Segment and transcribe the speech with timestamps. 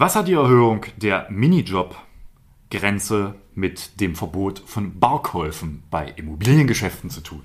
[0.00, 7.42] Was hat die Erhöhung der Minijob-Grenze mit dem Verbot von Barkäufen bei Immobiliengeschäften zu tun?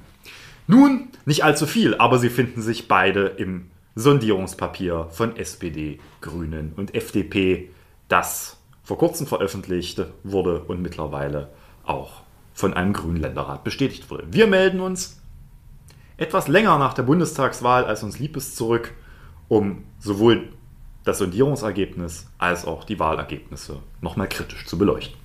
[0.66, 6.96] Nun, nicht allzu viel, aber sie finden sich beide im Sondierungspapier von SPD, Grünen und
[6.96, 7.72] FDP,
[8.08, 11.50] das vor kurzem veröffentlicht wurde und mittlerweile
[11.84, 12.22] auch
[12.54, 14.28] von einem Grünländerrat bestätigt wurde.
[14.32, 15.22] Wir melden uns
[16.16, 18.94] etwas länger nach der Bundestagswahl, als uns lieb ist, zurück,
[19.50, 20.54] um sowohl
[21.06, 25.18] das Sondierungsergebnis als auch die Wahlergebnisse nochmal kritisch zu beleuchten.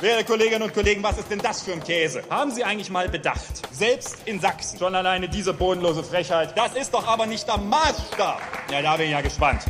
[0.00, 2.22] Werte Kolleginnen und Kollegen, was ist denn das für ein Käse?
[2.28, 3.62] Haben Sie eigentlich mal bedacht?
[3.72, 8.40] Selbst in Sachsen, schon alleine diese bodenlose Frechheit, das ist doch aber nicht der Maßstab.
[8.70, 9.62] Ja, da bin ich ja gespannt.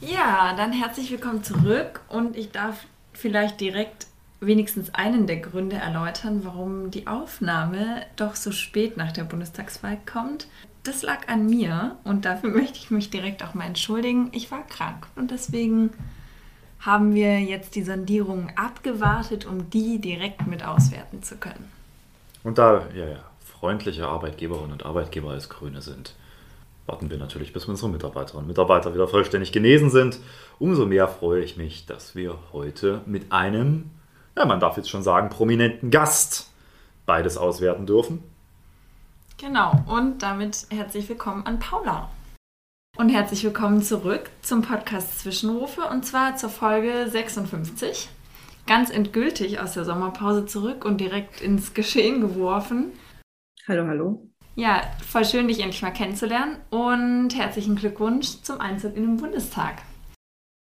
[0.00, 4.06] Ja, dann herzlich willkommen zurück und ich darf vielleicht direkt
[4.40, 10.46] wenigstens einen der Gründe erläutern, warum die Aufnahme doch so spät nach der Bundestagswahl kommt
[10.82, 14.28] das lag an mir und dafür möchte ich mich direkt auch mal entschuldigen.
[14.32, 15.90] Ich war krank und deswegen
[16.80, 21.70] haben wir jetzt die Sondierung abgewartet, um die direkt mit auswerten zu können.
[22.42, 23.24] Und da ja, ja,
[23.60, 26.14] freundliche Arbeitgeberinnen und Arbeitgeber als Grüne sind,
[26.86, 30.18] warten wir natürlich, bis unsere Mitarbeiterinnen und Mitarbeiter wieder vollständig genesen sind.
[30.58, 33.90] Umso mehr freue ich mich, dass wir heute mit einem,
[34.36, 36.50] ja, man darf jetzt schon sagen, prominenten Gast
[37.04, 38.22] beides auswerten dürfen.
[39.40, 42.10] Genau, und damit herzlich willkommen an Paula.
[42.98, 48.10] Und herzlich willkommen zurück zum Podcast Zwischenrufe und zwar zur Folge 56.
[48.66, 52.92] Ganz endgültig aus der Sommerpause zurück und direkt ins Geschehen geworfen.
[53.66, 54.30] Hallo, hallo.
[54.56, 59.76] Ja, voll schön, dich endlich mal kennenzulernen und herzlichen Glückwunsch zum Einzug in den Bundestag.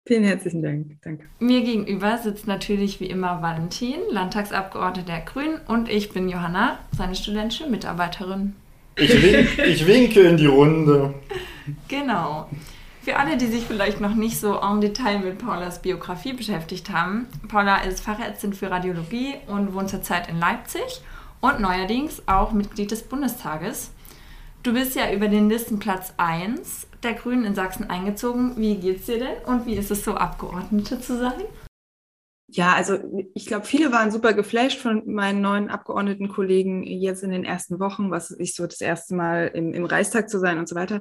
[0.09, 0.97] Vielen herzlichen Dank.
[1.03, 1.27] Danke.
[1.41, 7.15] Mir gegenüber sitzt natürlich wie immer Valentin, Landtagsabgeordneter der Grünen, und ich bin Johanna, seine
[7.15, 8.55] studentische Mitarbeiterin.
[8.97, 11.15] Ich, wink, ich winke in die Runde.
[11.89, 12.49] Genau.
[13.03, 17.27] Für alle, die sich vielleicht noch nicht so en Detail mit Paulas Biografie beschäftigt haben,
[17.49, 21.03] Paula ist Fachärztin für Radiologie und wohnt zurzeit in Leipzig
[21.41, 23.91] und neuerdings auch Mitglied des Bundestages.
[24.63, 28.53] Du bist ja über den Listenplatz 1 der Grünen in Sachsen eingezogen.
[28.57, 31.43] Wie geht's dir denn und wie ist es so, Abgeordnete zu sein?
[32.55, 32.99] Ja, also
[33.35, 38.11] ich glaube, viele waren super geflasht von meinen neuen Abgeordnetenkollegen jetzt in den ersten Wochen,
[38.11, 41.01] was ich so das erste Mal im, im Reichstag zu sein und so weiter.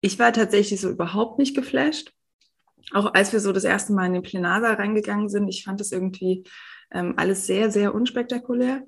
[0.00, 2.14] Ich war tatsächlich so überhaupt nicht geflasht.
[2.94, 5.92] Auch als wir so das erste Mal in den Plenarsaal reingegangen sind, ich fand das
[5.92, 6.44] irgendwie
[6.90, 8.82] ähm, alles sehr, sehr unspektakulär.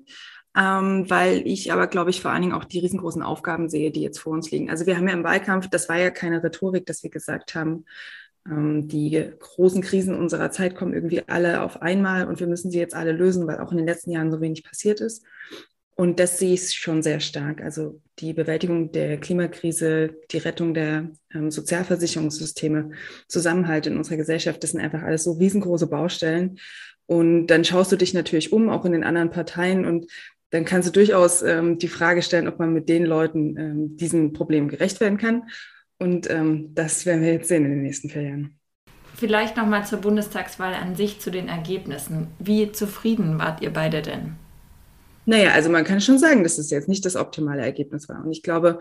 [0.57, 4.01] Ähm, weil ich aber, glaube ich, vor allen Dingen auch die riesengroßen Aufgaben sehe, die
[4.01, 4.71] jetzt vor uns liegen.
[4.71, 7.85] Also wir haben ja im Wahlkampf, das war ja keine Rhetorik, dass wir gesagt haben,
[8.45, 12.95] die großen Krisen unserer Zeit kommen irgendwie alle auf einmal und wir müssen sie jetzt
[12.95, 15.23] alle lösen, weil auch in den letzten Jahren so wenig passiert ist.
[15.99, 17.61] Und das sehe ich schon sehr stark.
[17.61, 22.91] Also die Bewältigung der Klimakrise, die Rettung der ähm, Sozialversicherungssysteme,
[23.27, 26.57] Zusammenhalt in unserer Gesellschaft, das sind einfach alles so riesengroße Baustellen.
[27.05, 29.83] Und dann schaust du dich natürlich um, auch in den anderen Parteien.
[29.83, 30.09] Und
[30.51, 34.31] dann kannst du durchaus ähm, die Frage stellen, ob man mit den Leuten ähm, diesem
[34.31, 35.49] Problem gerecht werden kann.
[35.99, 38.59] Und ähm, das werden wir jetzt sehen in den nächsten vier Jahren.
[39.15, 42.27] Vielleicht nochmal zur Bundestagswahl an sich, zu den Ergebnissen.
[42.39, 44.35] Wie zufrieden wart ihr beide denn?
[45.25, 48.23] Naja, also man kann schon sagen, dass es jetzt nicht das optimale Ergebnis war.
[48.23, 48.79] Und ich glaube,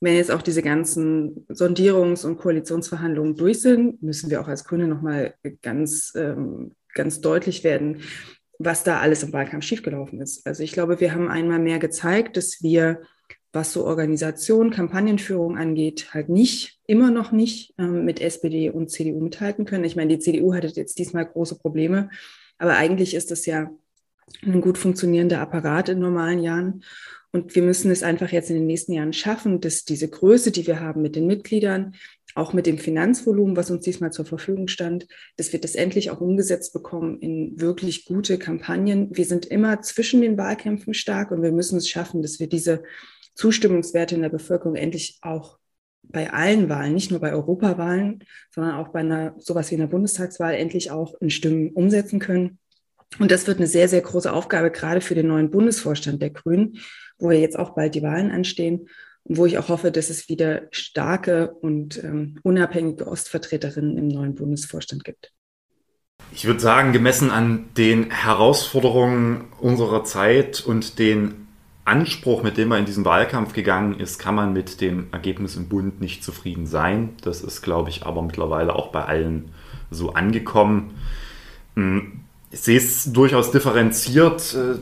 [0.00, 4.88] wenn jetzt auch diese ganzen Sondierungs- und Koalitionsverhandlungen durch sind, müssen wir auch als Grüne
[4.88, 8.02] nochmal ganz, ähm, ganz deutlich werden,
[8.58, 10.46] was da alles im Wahlkampf schiefgelaufen ist.
[10.46, 13.00] Also ich glaube, wir haben einmal mehr gezeigt, dass wir
[13.52, 19.20] was so Organisation, Kampagnenführung angeht, halt nicht, immer noch nicht ähm, mit SPD und CDU
[19.20, 19.84] mithalten können.
[19.84, 22.10] Ich meine, die CDU hatte jetzt diesmal große Probleme,
[22.58, 23.70] aber eigentlich ist das ja
[24.42, 26.82] ein gut funktionierender Apparat in normalen Jahren.
[27.32, 30.66] Und wir müssen es einfach jetzt in den nächsten Jahren schaffen, dass diese Größe, die
[30.66, 31.94] wir haben mit den Mitgliedern,
[32.34, 35.06] auch mit dem Finanzvolumen, was uns diesmal zur Verfügung stand,
[35.36, 39.08] dass wir das endlich auch umgesetzt bekommen in wirklich gute Kampagnen.
[39.16, 42.82] Wir sind immer zwischen den Wahlkämpfen stark und wir müssen es schaffen, dass wir diese
[43.36, 45.58] Zustimmungswerte in der Bevölkerung endlich auch
[46.02, 50.54] bei allen Wahlen, nicht nur bei Europawahlen, sondern auch bei einer sowas wie einer Bundestagswahl
[50.54, 52.58] endlich auch in Stimmen umsetzen können.
[53.18, 56.78] Und das wird eine sehr, sehr große Aufgabe, gerade für den neuen Bundesvorstand der Grünen,
[57.18, 58.88] wo wir jetzt auch bald die Wahlen anstehen
[59.24, 64.34] und wo ich auch hoffe, dass es wieder starke und ähm, unabhängige Ostvertreterinnen im neuen
[64.34, 65.32] Bundesvorstand gibt.
[66.32, 71.45] Ich würde sagen, gemessen an den Herausforderungen unserer Zeit und den
[71.86, 75.68] Anspruch, mit dem er in diesen Wahlkampf gegangen ist, kann man mit dem Ergebnis im
[75.68, 77.10] Bund nicht zufrieden sein.
[77.22, 79.50] Das ist, glaube ich, aber mittlerweile auch bei allen
[79.90, 80.94] so angekommen.
[81.74, 84.78] Hm, ich sehe es durchaus differenziert, äh,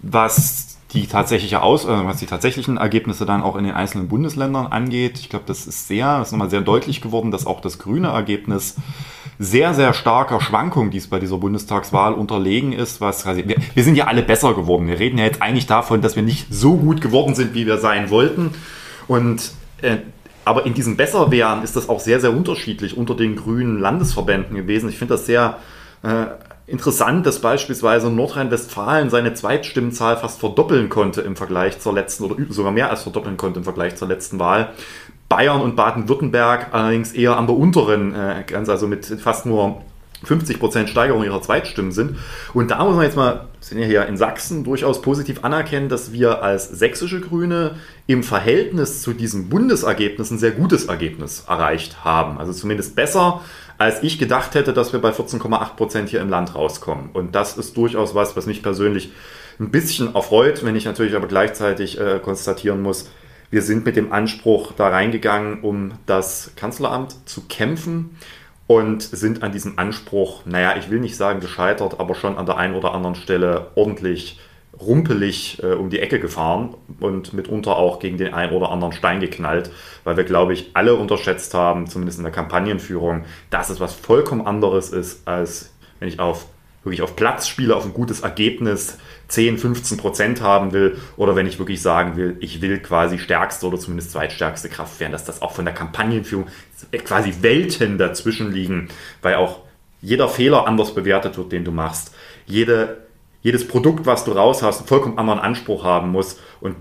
[0.00, 4.66] was die tatsächliche Aus, äh, was die tatsächlichen Ergebnisse dann auch in den einzelnen Bundesländern
[4.66, 5.18] angeht.
[5.18, 8.08] Ich glaube, das ist sehr, das ist nochmal sehr deutlich geworden, dass auch das grüne
[8.08, 8.76] Ergebnis
[9.42, 13.96] sehr, sehr starker Schwankung, die es bei dieser Bundestagswahl unterlegen ist, was wir, wir sind
[13.96, 14.86] ja alle besser geworden.
[14.86, 17.78] Wir reden ja jetzt eigentlich davon, dass wir nicht so gut geworden sind, wie wir
[17.78, 18.50] sein wollten.
[19.08, 19.52] Und
[19.82, 19.98] äh,
[20.44, 24.88] aber in diesem Besserwerden ist das auch sehr, sehr unterschiedlich unter den grünen Landesverbänden gewesen.
[24.88, 25.58] Ich finde das sehr
[26.02, 26.26] äh,
[26.66, 32.72] interessant, dass beispielsweise Nordrhein-Westfalen seine Zweitstimmenzahl fast verdoppeln konnte im Vergleich zur letzten oder sogar
[32.72, 34.70] mehr als verdoppeln konnte im Vergleich zur letzten Wahl.
[35.28, 39.82] Bayern und Baden-Württemberg allerdings eher an der unteren äh, Grenze, also mit fast nur
[40.26, 42.16] 50% Steigerung ihrer Zweitstimmen sind.
[42.54, 46.12] Und da muss man jetzt mal, sind ja hier in Sachsen, durchaus positiv anerkennen, dass
[46.12, 47.76] wir als sächsische Grüne
[48.06, 52.38] im Verhältnis zu diesen Bundesergebnissen ein sehr gutes Ergebnis erreicht haben.
[52.38, 53.40] Also zumindest besser,
[53.78, 57.10] als ich gedacht hätte, dass wir bei 14,8% hier im Land rauskommen.
[57.12, 59.12] Und das ist durchaus was, was mich persönlich
[59.58, 63.10] ein bisschen erfreut, wenn ich natürlich aber gleichzeitig äh, konstatieren muss,
[63.52, 68.16] wir sind mit dem Anspruch da reingegangen, um das Kanzleramt zu kämpfen
[68.66, 72.56] und sind an diesem Anspruch, naja, ich will nicht sagen gescheitert, aber schon an der
[72.56, 74.40] einen oder anderen Stelle ordentlich
[74.80, 79.20] rumpelig äh, um die Ecke gefahren und mitunter auch gegen den einen oder anderen Stein
[79.20, 79.70] geknallt,
[80.02, 84.46] weil wir, glaube ich, alle unterschätzt haben, zumindest in der Kampagnenführung, dass es was vollkommen
[84.46, 86.46] anderes ist, als wenn ich auf
[86.84, 88.98] wirklich auf Platz spiele, auf ein gutes Ergebnis
[89.32, 93.66] 10, 15 Prozent haben will oder wenn ich wirklich sagen will, ich will quasi stärkste
[93.66, 96.48] oder zumindest zweitstärkste Kraft werden, dass das auch von der Kampagnenführung
[97.06, 98.88] quasi Welten dazwischen liegen,
[99.22, 99.60] weil auch
[100.02, 102.14] jeder Fehler anders bewertet wird, den du machst.
[102.44, 103.06] Jede,
[103.40, 106.38] jedes Produkt, was du raus hast, einen vollkommen anderen Anspruch haben muss.
[106.60, 106.76] Und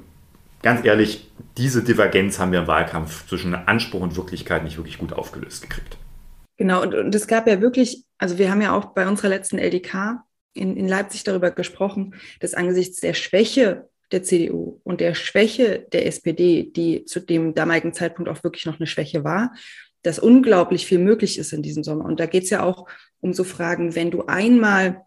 [0.62, 5.14] ganz ehrlich, diese Divergenz haben wir im Wahlkampf zwischen Anspruch und Wirklichkeit nicht wirklich gut
[5.14, 5.96] aufgelöst gekriegt.
[6.58, 9.58] Genau, und, und es gab ja wirklich, also wir haben ja auch bei unserer letzten
[9.58, 10.20] LDK
[10.54, 16.06] in, in Leipzig darüber gesprochen, dass angesichts der Schwäche der CDU und der Schwäche der
[16.06, 19.54] SPD, die zu dem damaligen Zeitpunkt auch wirklich noch eine Schwäche war,
[20.04, 22.06] dass unglaublich viel möglich ist in diesem Sommer.
[22.06, 22.88] Und da geht es ja auch
[23.20, 25.06] um so Fragen, wenn du einmal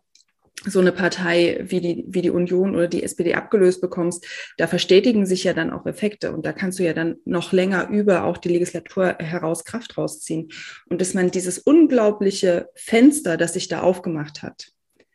[0.64, 4.24] so eine Partei wie die, wie die Union oder die SPD abgelöst bekommst,
[4.56, 7.88] da verstetigen sich ja dann auch Effekte und da kannst du ja dann noch länger
[7.90, 10.50] über auch die Legislatur heraus Kraft rausziehen.
[10.86, 14.68] Und dass man dieses unglaubliche Fenster, das sich da aufgemacht hat,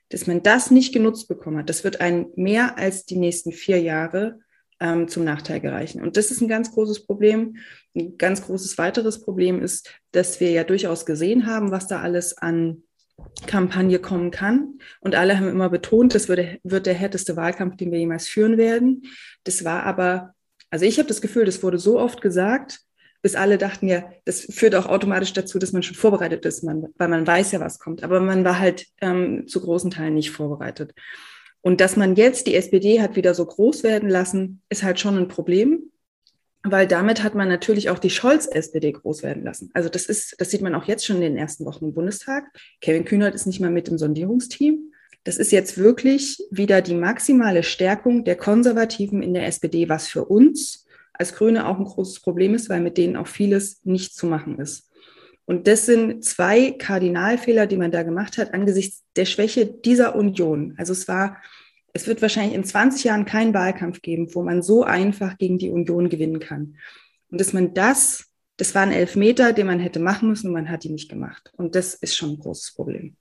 [0.09, 3.81] dass man das nicht genutzt bekommen hat, das wird einen mehr als die nächsten vier
[3.81, 4.39] Jahre
[4.79, 6.01] ähm, zum Nachteil gereichen.
[6.01, 7.57] Und das ist ein ganz großes Problem.
[7.95, 12.37] Ein ganz großes weiteres Problem ist, dass wir ja durchaus gesehen haben, was da alles
[12.37, 12.83] an
[13.45, 14.79] Kampagne kommen kann.
[15.01, 18.57] Und alle haben immer betont, das wird, wird der härteste Wahlkampf, den wir jemals führen
[18.57, 19.03] werden.
[19.43, 20.33] Das war aber,
[20.69, 22.79] also ich habe das Gefühl, das wurde so oft gesagt,
[23.21, 26.87] bis alle dachten ja, das führt auch automatisch dazu, dass man schon vorbereitet ist, man,
[26.97, 28.03] weil man weiß ja, was kommt.
[28.03, 30.93] Aber man war halt ähm, zu großen Teilen nicht vorbereitet.
[31.61, 35.17] Und dass man jetzt die SPD hat wieder so groß werden lassen, ist halt schon
[35.17, 35.91] ein Problem,
[36.63, 39.69] weil damit hat man natürlich auch die Scholz-SPD groß werden lassen.
[39.73, 42.45] Also das ist, das sieht man auch jetzt schon in den ersten Wochen im Bundestag.
[42.81, 44.93] Kevin Kühnert ist nicht mal mit im Sondierungsteam.
[45.25, 50.25] Das ist jetzt wirklich wieder die maximale Stärkung der Konservativen in der SPD, was für
[50.25, 50.85] uns
[51.19, 54.57] als Grüne auch ein großes Problem ist, weil mit denen auch vieles nicht zu machen
[54.57, 54.89] ist.
[55.45, 60.75] Und das sind zwei Kardinalfehler, die man da gemacht hat angesichts der Schwäche dieser Union.
[60.77, 61.37] Also es war,
[61.91, 65.71] es wird wahrscheinlich in 20 Jahren keinen Wahlkampf geben, wo man so einfach gegen die
[65.71, 66.77] Union gewinnen kann.
[67.31, 68.27] Und dass man das,
[68.57, 71.51] das war ein Elfmeter, den man hätte machen müssen und man hat ihn nicht gemacht.
[71.57, 73.15] Und das ist schon ein großes Problem.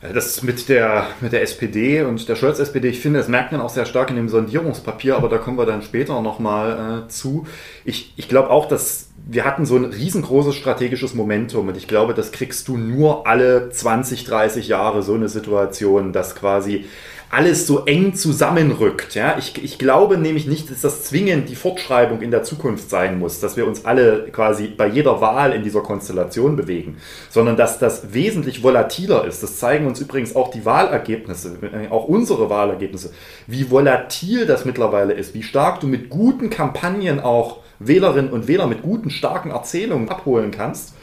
[0.00, 3.70] Das mit der, mit der SPD und der Scholz-SPD, ich finde, das merkt man auch
[3.70, 7.46] sehr stark in dem Sondierungspapier, aber da kommen wir dann später nochmal äh, zu.
[7.84, 12.12] Ich, ich glaube auch, dass wir hatten so ein riesengroßes strategisches Momentum und ich glaube,
[12.12, 16.84] das kriegst du nur alle 20, 30 Jahre so eine Situation, dass quasi
[17.30, 19.14] alles so eng zusammenrückt.
[19.14, 19.36] Ja?
[19.38, 23.40] Ich, ich glaube nämlich nicht, dass das zwingend die Fortschreibung in der Zukunft sein muss,
[23.40, 26.98] dass wir uns alle quasi bei jeder Wahl in dieser Konstellation bewegen,
[27.30, 29.42] sondern dass das wesentlich volatiler ist.
[29.42, 33.12] Das zeigen uns übrigens auch die Wahlergebnisse, äh, auch unsere Wahlergebnisse,
[33.46, 38.66] wie volatil das mittlerweile ist, wie stark du mit guten Kampagnen auch Wählerinnen und Wähler
[38.66, 40.95] mit guten, starken Erzählungen abholen kannst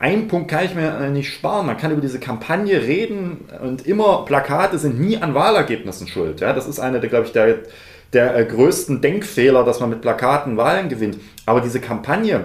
[0.00, 1.66] einen Punkt kann ich mir nicht sparen.
[1.66, 6.40] Man kann über diese Kampagne reden und immer Plakate sind nie an Wahlergebnissen schuld.
[6.40, 7.58] Ja, das ist eine der, glaube ich, der,
[8.14, 11.18] der äh, größten Denkfehler, dass man mit Plakaten Wahlen gewinnt.
[11.44, 12.44] Aber diese Kampagne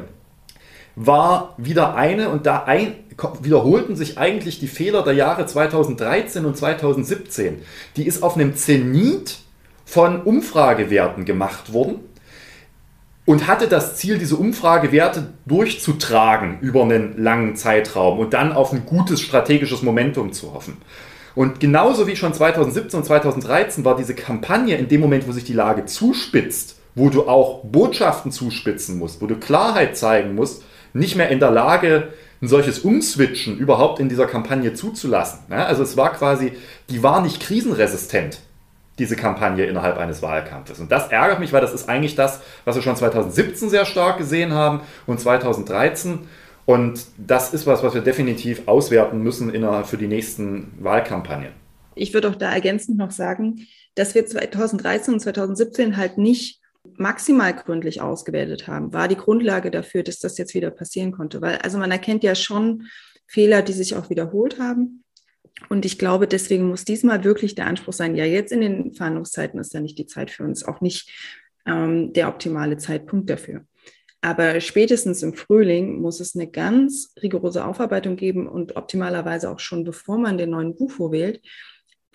[0.97, 2.93] war wieder eine und da ein,
[3.41, 7.62] wiederholten sich eigentlich die Fehler der Jahre 2013 und 2017.
[7.95, 9.38] Die ist auf einem Zenit
[9.85, 12.00] von Umfragewerten gemacht worden
[13.25, 18.86] und hatte das Ziel, diese Umfragewerte durchzutragen über einen langen Zeitraum und dann auf ein
[18.86, 20.77] gutes strategisches Momentum zu hoffen.
[21.34, 25.44] Und genauso wie schon 2017 und 2013 war diese Kampagne in dem Moment, wo sich
[25.44, 30.63] die Lage zuspitzt, wo du auch Botschaften zuspitzen musst, wo du Klarheit zeigen musst,
[30.94, 35.39] nicht mehr in der Lage, ein solches Umswitchen überhaupt in dieser Kampagne zuzulassen.
[35.51, 36.53] Also es war quasi,
[36.89, 38.39] die war nicht krisenresistent,
[38.99, 40.79] diese Kampagne innerhalb eines Wahlkampfes.
[40.79, 44.17] Und das ärgert mich, weil das ist eigentlich das, was wir schon 2017 sehr stark
[44.17, 46.27] gesehen haben und 2013.
[46.65, 51.51] Und das ist was, was wir definitiv auswerten müssen innerhalb für die nächsten Wahlkampagnen.
[51.95, 56.59] Ich würde auch da ergänzend noch sagen, dass wir 2013 und 2017 halt nicht
[56.97, 61.41] maximal gründlich ausgewertet haben, war die Grundlage dafür, dass das jetzt wieder passieren konnte.
[61.41, 62.87] Weil also man erkennt ja schon
[63.27, 65.03] Fehler, die sich auch wiederholt haben.
[65.69, 69.59] Und ich glaube, deswegen muss diesmal wirklich der Anspruch sein, ja, jetzt in den Verhandlungszeiten
[69.59, 71.09] ist ja nicht die Zeit für uns, auch nicht
[71.65, 73.65] ähm, der optimale Zeitpunkt dafür.
[74.21, 79.83] Aber spätestens im Frühling muss es eine ganz rigorose Aufarbeitung geben und optimalerweise auch schon
[79.83, 81.41] bevor man den neuen Bufo wählt,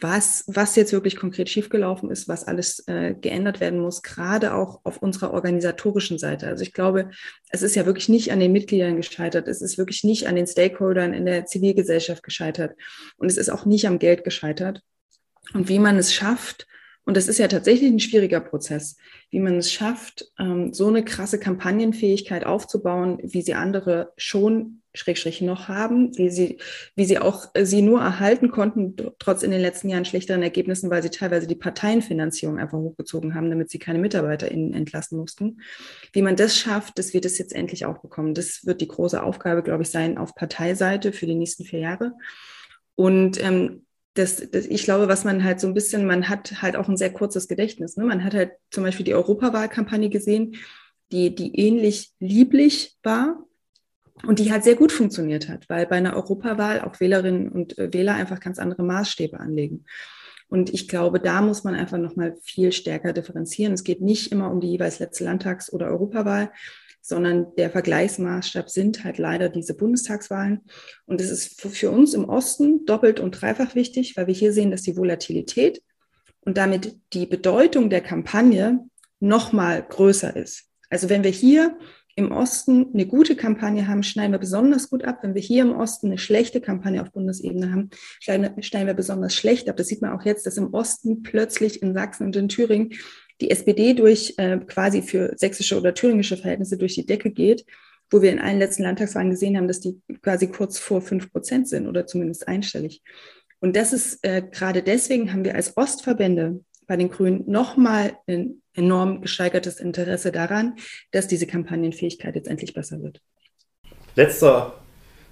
[0.01, 4.81] was, was jetzt wirklich konkret schiefgelaufen ist, was alles äh, geändert werden muss, gerade auch
[4.85, 6.47] auf unserer organisatorischen Seite.
[6.47, 7.11] Also ich glaube,
[7.51, 10.47] es ist ja wirklich nicht an den Mitgliedern gescheitert, es ist wirklich nicht an den
[10.47, 12.77] Stakeholdern in der Zivilgesellschaft gescheitert
[13.17, 14.83] und es ist auch nicht am Geld gescheitert.
[15.53, 16.67] Und wie man es schafft,
[17.05, 18.97] und das ist ja tatsächlich ein schwieriger Prozess,
[19.31, 25.41] wie man es schafft, ähm, so eine krasse Kampagnenfähigkeit aufzubauen, wie sie andere schon Schrägstrich
[25.41, 26.59] noch haben, wie sie,
[26.97, 30.91] wie sie auch äh, sie nur erhalten konnten, trotz in den letzten Jahren schlechteren Ergebnissen,
[30.91, 35.61] weil sie teilweise die Parteienfinanzierung einfach hochgezogen haben, damit sie keine MitarbeiterInnen entlassen mussten.
[36.13, 38.35] Wie man das schafft, dass wir das jetzt endlich auch bekommen.
[38.35, 42.13] Das wird die große Aufgabe, glaube ich, sein auf Parteiseite für die nächsten vier Jahre.
[42.97, 46.77] Und ähm, das, das, ich glaube, was man halt so ein bisschen, man hat halt
[46.77, 47.97] auch ein sehr kurzes Gedächtnis.
[47.97, 48.05] Ne?
[48.05, 50.57] Man hat halt zum Beispiel die Europawahlkampagne gesehen,
[51.13, 53.45] die, die ähnlich lieblich war,
[54.27, 57.93] und die halt sehr gut funktioniert hat, weil bei einer Europawahl auch Wählerinnen und äh,
[57.93, 59.85] Wähler einfach ganz andere Maßstäbe anlegen.
[60.49, 63.73] Und ich glaube, da muss man einfach nochmal viel stärker differenzieren.
[63.73, 66.51] Es geht nicht immer um die jeweils letzte Landtags- oder Europawahl,
[67.01, 70.63] sondern der Vergleichsmaßstab sind halt leider diese Bundestagswahlen.
[71.07, 74.71] Und es ist für uns im Osten doppelt und dreifach wichtig, weil wir hier sehen,
[74.71, 75.83] dass die Volatilität
[76.41, 78.81] und damit die Bedeutung der Kampagne
[79.21, 80.65] nochmal größer ist.
[80.89, 81.79] Also wenn wir hier
[82.17, 85.21] im Osten eine gute Kampagne haben, schneiden wir besonders gut ab.
[85.23, 87.91] Wenn wir hier im Osten eine schlechte Kampagne auf Bundesebene haben,
[88.21, 89.77] schneiden wir besonders schlecht ab.
[89.77, 92.93] Das sieht man auch jetzt, dass im Osten plötzlich in Sachsen und in Thüringen
[93.41, 97.65] die SPD durch äh, quasi für sächsische oder thüringische Verhältnisse durch die Decke geht,
[98.11, 101.69] wo wir in allen letzten Landtagswahlen gesehen haben, dass die quasi kurz vor fünf Prozent
[101.69, 103.03] sind oder zumindest einstellig.
[103.61, 108.60] Und das ist äh, gerade deswegen haben wir als Ostverbände bei den Grünen nochmal ein
[108.75, 110.77] enorm gesteigertes Interesse daran,
[111.11, 113.21] dass diese Kampagnenfähigkeit jetzt endlich besser wird.
[114.17, 114.75] Letzter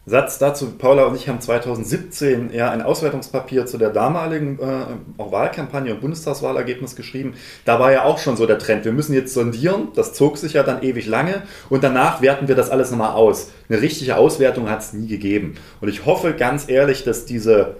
[0.08, 0.72] Satz dazu.
[0.78, 4.86] Paula und ich haben 2017 ja ein Auswertungspapier zu der damaligen äh,
[5.18, 7.34] Wahlkampagne und Bundestagswahlergebnis geschrieben.
[7.64, 8.84] Da war ja auch schon so der Trend.
[8.84, 9.88] Wir müssen jetzt sondieren.
[9.94, 11.42] Das zog sich ja dann ewig lange.
[11.68, 13.50] Und danach werten wir das alles nochmal aus.
[13.68, 15.54] Eine richtige Auswertung hat es nie gegeben.
[15.80, 17.76] Und ich hoffe ganz ehrlich, dass diese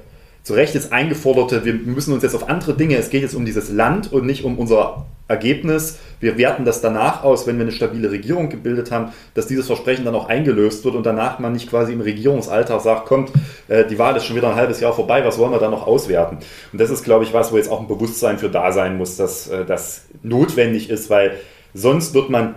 [0.49, 3.45] zu Recht jetzt eingeforderte, wir müssen uns jetzt auf andere Dinge, es geht jetzt um
[3.45, 5.99] dieses Land und nicht um unser Ergebnis.
[6.21, 10.07] Wir werten das danach aus, wenn wir eine stabile Regierung gebildet haben, dass dieses Versprechen
[10.07, 13.31] dann auch eingelöst wird und danach man nicht quasi im Regierungsalltag sagt, kommt,
[13.69, 15.87] äh, die Wahl ist schon wieder ein halbes Jahr vorbei, was wollen wir da noch
[15.87, 16.39] auswerten?
[16.73, 19.17] Und das ist, glaube ich, was, wo jetzt auch ein Bewusstsein für da sein muss,
[19.17, 21.33] dass äh, das notwendig ist, weil
[21.75, 22.55] sonst wird man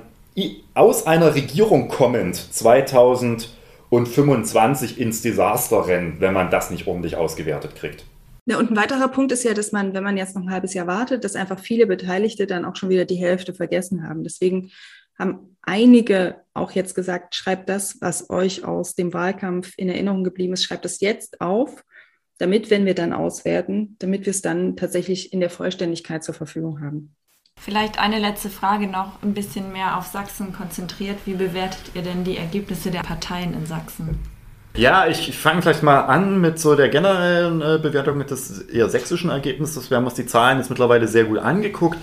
[0.76, 3.50] aus einer Regierung kommend 2000
[3.92, 8.06] und 25 ins Desaster rennen, wenn man das nicht ordentlich ausgewertet kriegt.
[8.46, 10.74] Ja, und ein weiterer Punkt ist ja, dass man, wenn man jetzt noch ein halbes
[10.74, 14.24] Jahr wartet, dass einfach viele Beteiligte dann auch schon wieder die Hälfte vergessen haben.
[14.24, 14.72] Deswegen
[15.20, 20.54] haben einige auch jetzt gesagt, schreibt das, was euch aus dem Wahlkampf in Erinnerung geblieben
[20.54, 21.84] ist, schreibt das jetzt auf,
[22.38, 26.82] damit, wenn wir dann auswerten, damit wir es dann tatsächlich in der Vollständigkeit zur Verfügung
[26.82, 27.14] haben.
[27.64, 31.20] Vielleicht eine letzte Frage noch, ein bisschen mehr auf Sachsen konzentriert.
[31.26, 34.18] Wie bewertet ihr denn die Ergebnisse der Parteien in Sachsen?
[34.76, 39.30] Ja, ich fange vielleicht mal an mit so der generellen äh, Bewertung des eher sächsischen
[39.30, 39.92] Ergebnisses.
[39.92, 42.00] Wir haben uns die Zahlen jetzt mittlerweile sehr gut angeguckt.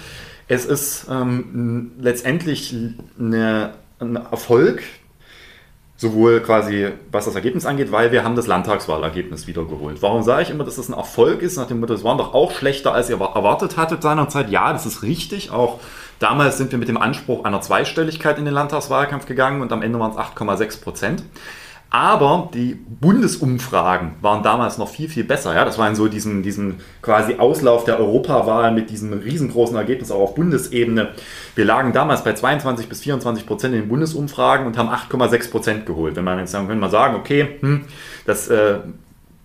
[0.46, 2.76] Es ist ähm, letztendlich
[3.18, 4.84] eine, ein Erfolg
[5.98, 10.00] sowohl quasi was das Ergebnis angeht, weil wir haben das Landtagswahlergebnis wiedergeholt.
[10.00, 11.56] Warum sage ich immer, dass das ein Erfolg ist?
[11.56, 14.48] Nach dem Motto, es waren doch auch schlechter, als ihr erwartet hattet seinerzeit.
[14.48, 15.50] Ja, das ist richtig.
[15.50, 15.80] Auch
[16.20, 19.98] damals sind wir mit dem Anspruch einer Zweistelligkeit in den Landtagswahlkampf gegangen und am Ende
[19.98, 21.24] waren es 8,6 Prozent.
[21.90, 25.54] Aber die Bundesumfragen waren damals noch viel, viel besser.
[25.54, 25.64] Ja?
[25.64, 30.20] Das war in so diesen, diesen quasi Auslauf der Europawahl mit diesem riesengroßen Ergebnis auch
[30.20, 31.12] auf Bundesebene.
[31.54, 35.86] Wir lagen damals bei 22 bis 24 Prozent in den Bundesumfragen und haben 8,6 Prozent
[35.86, 36.14] geholt.
[36.16, 37.86] Wenn man jetzt sagen, wenn man sagen, okay, hm,
[38.26, 38.80] das äh,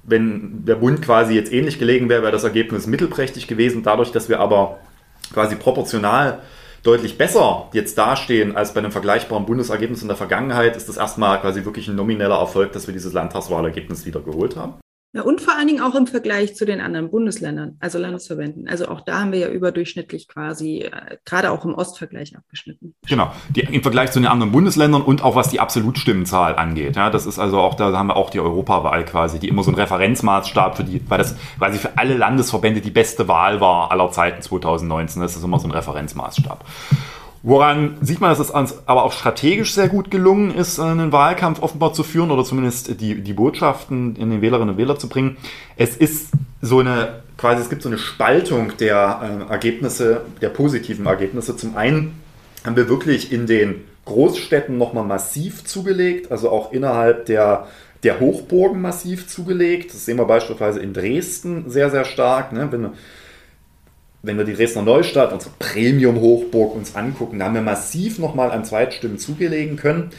[0.03, 3.83] wenn der Bund quasi jetzt ähnlich gelegen wäre, wäre das Ergebnis mittelprächtig gewesen.
[3.83, 4.79] Dadurch, dass wir aber
[5.33, 6.39] quasi proportional
[6.83, 11.39] deutlich besser jetzt dastehen als bei einem vergleichbaren Bundesergebnis in der Vergangenheit, ist das erstmal
[11.39, 14.75] quasi wirklich ein nomineller Erfolg, dass wir dieses Landtagswahlergebnis wieder geholt haben.
[15.15, 18.67] Ja, und vor allen Dingen auch im Vergleich zu den anderen Bundesländern, also Landesverbänden.
[18.67, 22.95] Also auch da haben wir ja überdurchschnittlich quasi, äh, gerade auch im Ostvergleich abgeschnitten.
[23.07, 26.95] Genau, die, im Vergleich zu den anderen Bundesländern und auch was die Absolutstimmenzahl angeht.
[26.95, 29.69] Ja, das ist also auch, da haben wir auch die Europawahl quasi, die immer so
[29.69, 34.09] ein Referenzmaßstab für die, weil das quasi für alle Landesverbände die beste Wahl war aller
[34.09, 35.21] Zeiten 2019.
[35.21, 36.65] Das ist immer so ein Referenzmaßstab.
[37.45, 41.61] Woran sieht man, dass es uns aber auch strategisch sehr gut gelungen ist, einen Wahlkampf
[41.61, 45.35] offenbar zu führen oder zumindest die, die Botschaften in den Wählerinnen und Wähler zu bringen?
[45.75, 46.29] Es ist
[46.61, 51.57] so eine, quasi, es gibt so eine Spaltung der äh, Ergebnisse, der positiven Ergebnisse.
[51.57, 52.13] Zum einen
[52.63, 57.67] haben wir wirklich in den Großstädten nochmal massiv zugelegt, also auch innerhalb der,
[58.03, 59.93] der Hochburgen massiv zugelegt.
[59.93, 62.53] Das sehen wir beispielsweise in Dresden sehr, sehr stark.
[62.53, 62.69] Ne?
[62.71, 62.91] Wenn,
[64.25, 68.63] wenn wir die Dresdner Neustadt, unsere Premium-Hochburg, uns angucken, da haben wir massiv nochmal an
[68.63, 70.11] Zweitstimmen zugelegen können.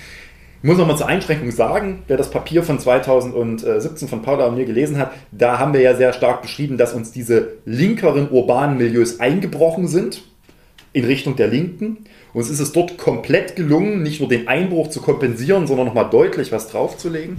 [0.62, 4.66] Ich muss nochmal zur Einschränkung sagen, wer das Papier von 2017 von Paula und mir
[4.66, 9.20] gelesen hat, da haben wir ja sehr stark beschrieben, dass uns diese linkeren urbanen Milieus
[9.20, 10.22] eingebrochen sind
[10.92, 12.04] in Richtung der Linken.
[12.34, 16.52] Uns ist es dort komplett gelungen, nicht nur den Einbruch zu kompensieren, sondern nochmal deutlich
[16.52, 17.38] was draufzulegen.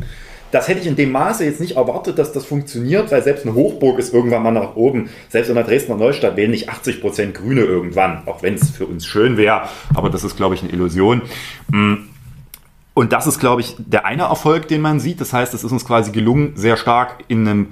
[0.51, 3.55] Das hätte ich in dem Maße jetzt nicht erwartet, dass das funktioniert, weil selbst eine
[3.55, 5.09] Hochburg ist irgendwann mal nach oben.
[5.29, 8.85] Selbst in der Dresdner Neustadt wählen nicht 80 Prozent Grüne irgendwann, auch wenn es für
[8.85, 9.63] uns schön wäre.
[9.93, 11.23] Aber das ist, glaube ich, eine Illusion.
[11.71, 11.95] Mm.
[12.93, 15.19] Und das ist, glaube ich, der eine Erfolg, den man sieht.
[15.19, 17.67] Das heißt, es ist uns quasi gelungen, sehr stark in einem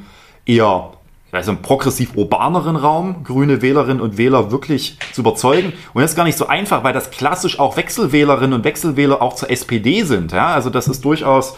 [0.46, 0.92] eher
[1.34, 5.74] also einen progressiv urbaneren Raum, grüne Wählerinnen und Wähler wirklich zu überzeugen.
[5.94, 9.36] Und das ist gar nicht so einfach, weil das klassisch auch Wechselwählerinnen und Wechselwähler auch
[9.36, 10.32] zur SPD sind.
[10.32, 10.54] Ja?
[10.54, 11.58] Also das ist durchaus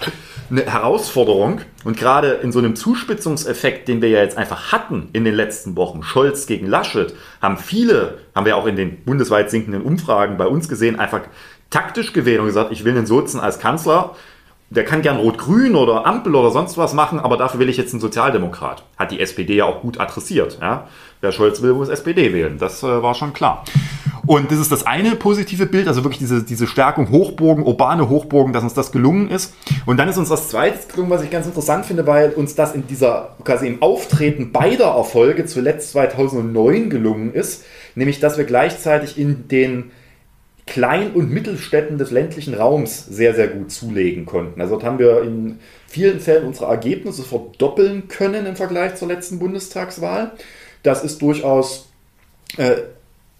[0.50, 1.62] eine Herausforderung.
[1.84, 5.75] Und gerade in so einem Zuspitzungseffekt, den wir ja jetzt einfach hatten in den letzten
[5.75, 10.48] Wochen, Scholz gegen Laschet, haben viele, haben wir auch in den bundesweit sinkenden Umfragen bei
[10.48, 11.22] uns gesehen, einfach
[11.70, 14.15] taktisch gewählt und gesagt, ich will den Sozen als Kanzler
[14.70, 17.94] der kann gern Rot-Grün oder Ampel oder sonst was machen, aber dafür will ich jetzt
[17.94, 18.84] einen Sozialdemokrat.
[18.98, 20.58] Hat die SPD ja auch gut adressiert.
[20.60, 20.88] Ja?
[21.22, 22.58] Wer Scholz will, muss SPD wählen.
[22.58, 23.64] Das äh, war schon klar.
[24.28, 28.54] Und das ist das eine positive Bild, also wirklich diese, diese Stärkung Hochburgen, urbane Hochburgen,
[28.54, 29.54] dass uns das gelungen ist.
[29.86, 32.74] Und dann ist uns das zweite gelungen, was ich ganz interessant finde, weil uns das
[32.74, 39.20] in dieser, quasi im Auftreten beider Erfolge zuletzt 2009 gelungen ist, nämlich dass wir gleichzeitig
[39.20, 39.92] in den
[40.66, 44.60] Klein- und Mittelstädten des ländlichen Raums sehr, sehr gut zulegen konnten.
[44.60, 49.38] Also dort haben wir in vielen Fällen unsere Ergebnisse verdoppeln können im Vergleich zur letzten
[49.38, 50.32] Bundestagswahl.
[50.82, 51.90] Das ist durchaus
[52.58, 52.78] äh,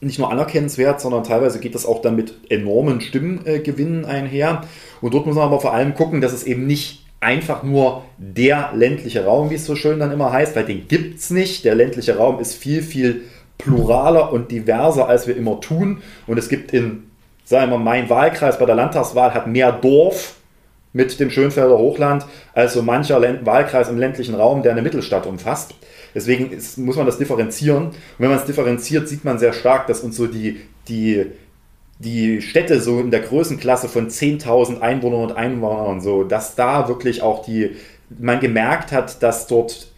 [0.02, 4.62] nicht nur anerkennenswert, sondern teilweise geht das auch dann mit enormen Stimmgewinnen einher.
[5.02, 8.72] Und dort muss man aber vor allem gucken, dass es eben nicht einfach nur der
[8.76, 11.66] ländliche Raum, wie es so schön dann immer heißt, weil den gibt es nicht.
[11.66, 13.24] Der ländliche Raum ist viel, viel
[13.58, 16.04] pluraler und diverser, als wir immer tun.
[16.28, 17.04] Und es gibt in
[17.46, 20.36] sagen wir mal, mein Wahlkreis bei der Landtagswahl hat mehr Dorf
[20.92, 25.74] mit dem Schönfelder Hochland als so mancher Wahlkreis im ländlichen Raum, der eine Mittelstadt umfasst.
[26.14, 27.88] Deswegen ist, muss man das differenzieren.
[27.88, 31.26] Und wenn man es differenziert, sieht man sehr stark, dass uns so die, die,
[32.00, 37.22] die Städte so in der Größenklasse von 10.000 Einwohnern und Einwohnern so, dass da wirklich
[37.22, 37.76] auch die,
[38.18, 39.92] man gemerkt hat, dass dort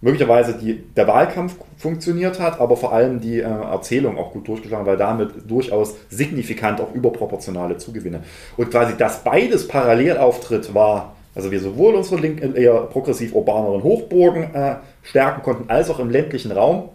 [0.00, 4.86] möglicherweise die, der Wahlkampf funktioniert hat, aber vor allem die äh, Erzählung auch gut durchgeschlagen,
[4.86, 8.20] weil damit durchaus signifikant auch überproportionale Zugewinne.
[8.56, 13.34] Und quasi, dass beides parallel auftritt, war, also wir sowohl unsere link, äh, eher progressiv
[13.34, 16.90] urbaneren Hochburgen äh, stärken konnten, als auch im ländlichen Raum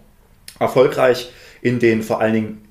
[0.60, 2.68] erfolgreich in den vor allen Dingen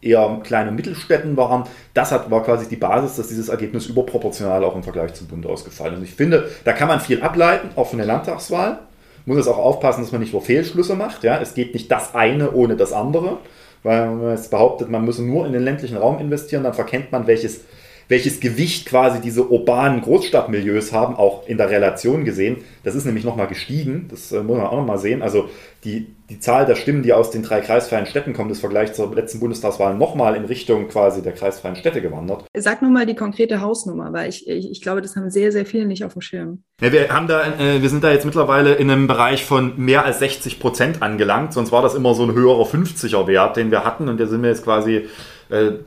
[0.00, 1.64] eher kleinen Mittelstädten waren.
[1.94, 5.46] Das hat, war quasi die Basis, dass dieses Ergebnis überproportional auch im Vergleich zum Bund
[5.46, 5.98] ausgefallen ist.
[6.00, 8.80] Und ich finde, da kann man viel ableiten, auch von der Landtagswahl
[9.26, 11.24] muss es auch aufpassen, dass man nicht nur Fehlschlüsse macht.
[11.24, 11.40] Ja?
[11.40, 13.38] Es geht nicht das eine ohne das andere.
[13.82, 17.12] Weil wenn man jetzt behauptet, man müsse nur in den ländlichen Raum investieren, dann verkennt
[17.12, 17.62] man, welches
[18.08, 22.58] welches Gewicht quasi diese urbanen Großstadtmilieus haben, auch in der Relation gesehen.
[22.82, 25.22] Das ist nämlich nochmal gestiegen, das äh, muss man auch nochmal sehen.
[25.22, 25.48] Also
[25.84, 28.94] die, die Zahl der Stimmen, die aus den drei kreisfreien Städten kommen, ist im Vergleich
[28.94, 32.44] zur letzten Bundestagswahl nochmal in Richtung quasi der kreisfreien Städte gewandert.
[32.56, 35.86] Sag nochmal die konkrete Hausnummer, weil ich, ich, ich, glaube, das haben sehr, sehr viele
[35.86, 36.62] nicht auf dem Schirm.
[36.80, 40.04] Ja, wir, haben da, äh, wir sind da jetzt mittlerweile in einem Bereich von mehr
[40.04, 43.84] als 60 Prozent angelangt, sonst war das immer so ein höherer 50er Wert, den wir
[43.84, 45.06] hatten und da sind wir jetzt quasi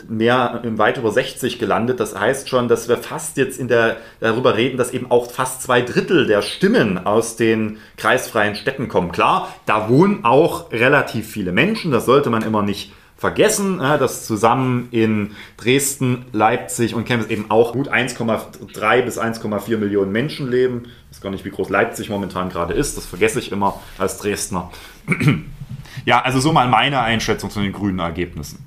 [0.07, 1.99] mehr weit über 60 gelandet.
[1.99, 5.61] Das heißt schon, dass wir fast jetzt in der, darüber reden, dass eben auch fast
[5.61, 9.11] zwei Drittel der Stimmen aus den kreisfreien Städten kommen.
[9.11, 14.89] Klar, da wohnen auch relativ viele Menschen, das sollte man immer nicht vergessen, dass zusammen
[14.91, 20.83] in Dresden, Leipzig und Chemnitz eben auch gut 1,3 bis 1,4 Millionen Menschen leben.
[21.09, 24.19] Ich weiß gar nicht, wie groß Leipzig momentan gerade ist, das vergesse ich immer als
[24.19, 24.71] Dresdner.
[26.05, 28.66] ja, also so mal meine Einschätzung zu den grünen Ergebnissen.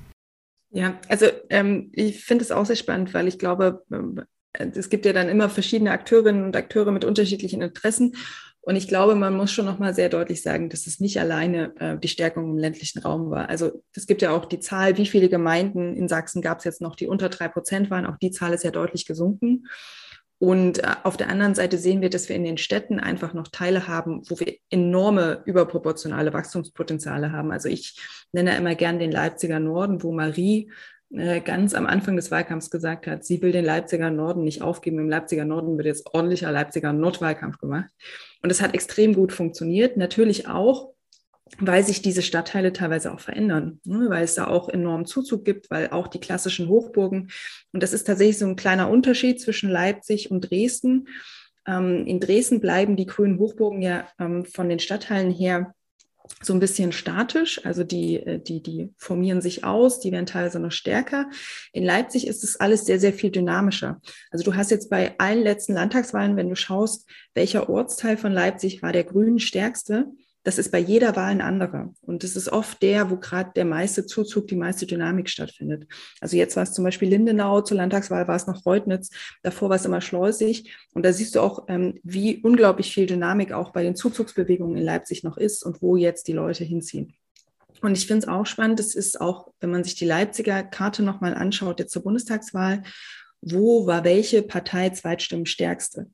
[0.71, 4.21] Ja, also ähm, ich finde es auch sehr spannend, weil ich glaube, ähm,
[4.53, 8.15] es gibt ja dann immer verschiedene Akteurinnen und Akteure mit unterschiedlichen Interessen.
[8.63, 11.97] Und ich glaube, man muss schon nochmal sehr deutlich sagen, dass es nicht alleine äh,
[11.97, 13.49] die Stärkung im ländlichen Raum war.
[13.49, 16.81] Also es gibt ja auch die Zahl, wie viele Gemeinden in Sachsen gab es jetzt
[16.81, 18.05] noch, die unter drei Prozent waren.
[18.05, 19.65] Auch die Zahl ist ja deutlich gesunken.
[20.41, 23.49] Und äh, auf der anderen Seite sehen wir, dass wir in den Städten einfach noch
[23.49, 27.51] Teile haben, wo wir enorme überproportionale Wachstumspotenziale haben.
[27.51, 28.01] Also ich
[28.31, 30.71] nenne immer gern den Leipziger Norden, wo Marie
[31.11, 34.97] äh, ganz am Anfang des Wahlkampfs gesagt hat, sie will den Leipziger Norden nicht aufgeben.
[34.97, 37.91] Im Leipziger Norden wird jetzt ordentlicher Leipziger Nordwahlkampf gemacht.
[38.41, 39.95] Und es hat extrem gut funktioniert.
[39.95, 40.95] Natürlich auch,
[41.59, 44.09] weil sich diese Stadtteile teilweise auch verändern, ne?
[44.09, 47.29] weil es da auch enormen Zuzug gibt, weil auch die klassischen Hochburgen,
[47.71, 51.07] und das ist tatsächlich so ein kleiner Unterschied zwischen Leipzig und Dresden.
[51.67, 55.73] Ähm, in Dresden bleiben die grünen Hochburgen ja ähm, von den Stadtteilen her
[56.41, 60.59] so ein bisschen statisch, also die, äh, die, die formieren sich aus, die werden teilweise
[60.59, 61.29] noch stärker.
[61.73, 64.01] In Leipzig ist es alles sehr, sehr viel dynamischer.
[64.31, 68.81] Also du hast jetzt bei allen letzten Landtagswahlen, wenn du schaust, welcher Ortsteil von Leipzig
[68.81, 70.07] war der Grünen stärkste,
[70.43, 71.93] das ist bei jeder Wahl ein anderer.
[72.01, 75.87] Und das ist oft der, wo gerade der meiste Zuzug, die meiste Dynamik stattfindet.
[76.19, 79.11] Also jetzt war es zum Beispiel Lindenau, zur Landtagswahl war es noch Reutnitz,
[79.43, 80.75] davor war es immer Schleusig.
[80.93, 84.83] Und da siehst du auch, ähm, wie unglaublich viel Dynamik auch bei den Zuzugsbewegungen in
[84.83, 87.13] Leipzig noch ist und wo jetzt die Leute hinziehen.
[87.81, 91.03] Und ich finde es auch spannend, das ist auch, wenn man sich die Leipziger Karte
[91.03, 92.83] nochmal anschaut, jetzt zur Bundestagswahl,
[93.41, 96.07] wo war welche Partei zweitstimmenstärkste?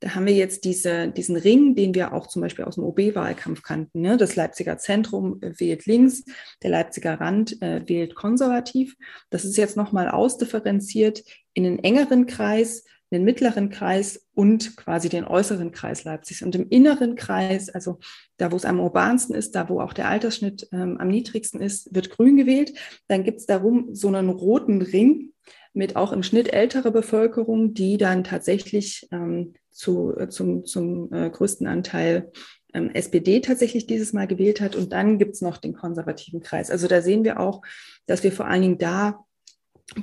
[0.00, 3.62] Da haben wir jetzt diese, diesen Ring, den wir auch zum Beispiel aus dem OB-Wahlkampf
[3.62, 4.00] kannten.
[4.00, 4.16] Ne?
[4.16, 6.24] Das Leipziger Zentrum äh, wählt links,
[6.62, 8.96] der Leipziger Rand äh, wählt konservativ.
[9.28, 15.24] Das ist jetzt nochmal ausdifferenziert in einen engeren Kreis, den mittleren Kreis und quasi den
[15.24, 16.42] äußeren Kreis Leipzigs.
[16.42, 17.98] Und im inneren Kreis, also
[18.38, 21.94] da, wo es am urbansten ist, da, wo auch der Altersschnitt ähm, am niedrigsten ist,
[21.94, 22.72] wird grün gewählt.
[23.08, 25.32] Dann gibt es darum so einen roten Ring
[25.72, 31.30] mit auch im Schnitt älterer Bevölkerung, die dann tatsächlich ähm, zu, äh, zum, zum äh,
[31.30, 32.30] größten Anteil
[32.74, 34.76] ähm, SPD tatsächlich dieses Mal gewählt hat.
[34.76, 36.70] Und dann gibt es noch den konservativen Kreis.
[36.70, 37.62] Also da sehen wir auch,
[38.06, 39.24] dass wir vor allen Dingen da,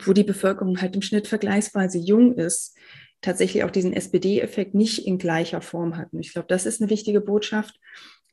[0.04, 2.76] wo die Bevölkerung halt im Schnitt vergleichsweise jung ist,
[3.22, 6.20] tatsächlich auch diesen SPD-Effekt nicht in gleicher Form hatten.
[6.20, 7.80] Ich glaube, das ist eine wichtige Botschaft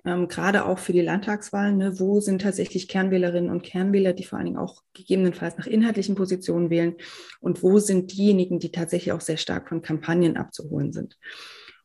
[0.05, 4.39] ähm, gerade auch für die Landtagswahlen, ne, wo sind tatsächlich Kernwählerinnen und Kernwähler, die vor
[4.39, 6.97] allen Dingen auch gegebenenfalls nach inhaltlichen Positionen wählen
[7.41, 11.17] und wo sind diejenigen, die tatsächlich auch sehr stark von Kampagnen abzuholen sind.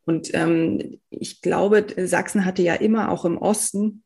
[0.06, 4.04] Und ähm, ich glaube, Sachsen hatte ja immer auch im Osten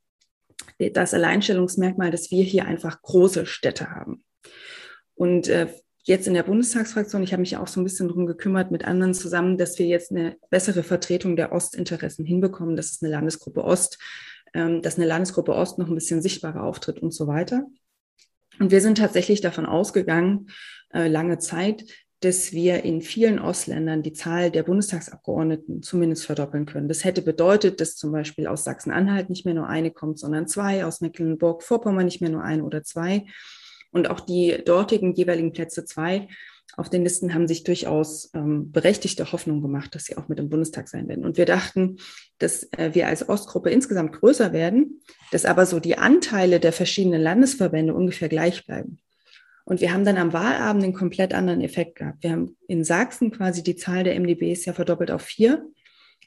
[0.77, 4.23] das Alleinstellungsmerkmal, dass wir hier einfach große Städte haben.
[5.15, 5.67] Und äh,
[6.03, 9.13] jetzt in der Bundestagsfraktion, ich habe mich auch so ein bisschen darum gekümmert mit anderen
[9.13, 12.75] zusammen, dass wir jetzt eine bessere Vertretung der Ostinteressen hinbekommen.
[12.75, 13.97] Das ist eine Landesgruppe Ost,
[14.53, 17.65] ähm, dass eine Landesgruppe Ost noch ein bisschen sichtbarer auftritt und so weiter.
[18.59, 20.49] Und wir sind tatsächlich davon ausgegangen,
[20.93, 21.85] äh, lange Zeit,
[22.19, 26.87] dass wir in vielen Ostländern die Zahl der Bundestagsabgeordneten zumindest verdoppeln können.
[26.87, 30.85] Das hätte bedeutet, dass zum Beispiel aus Sachsen-Anhalt nicht mehr nur eine kommt, sondern zwei,
[30.85, 33.25] aus Mecklenburg-Vorpommern nicht mehr nur eine oder zwei.
[33.93, 36.27] Und auch die dortigen jeweiligen Plätze zwei
[36.75, 40.49] auf den Listen haben sich durchaus ähm, berechtigte Hoffnung gemacht, dass sie auch mit im
[40.49, 41.23] Bundestag sein werden.
[41.23, 41.97] Und wir dachten,
[42.39, 45.01] dass äh, wir als Ostgruppe insgesamt größer werden,
[45.31, 48.99] dass aber so die Anteile der verschiedenen Landesverbände ungefähr gleich bleiben.
[49.65, 52.23] Und wir haben dann am Wahlabend einen komplett anderen Effekt gehabt.
[52.23, 55.65] Wir haben in Sachsen quasi die Zahl der MDBs ja verdoppelt auf vier,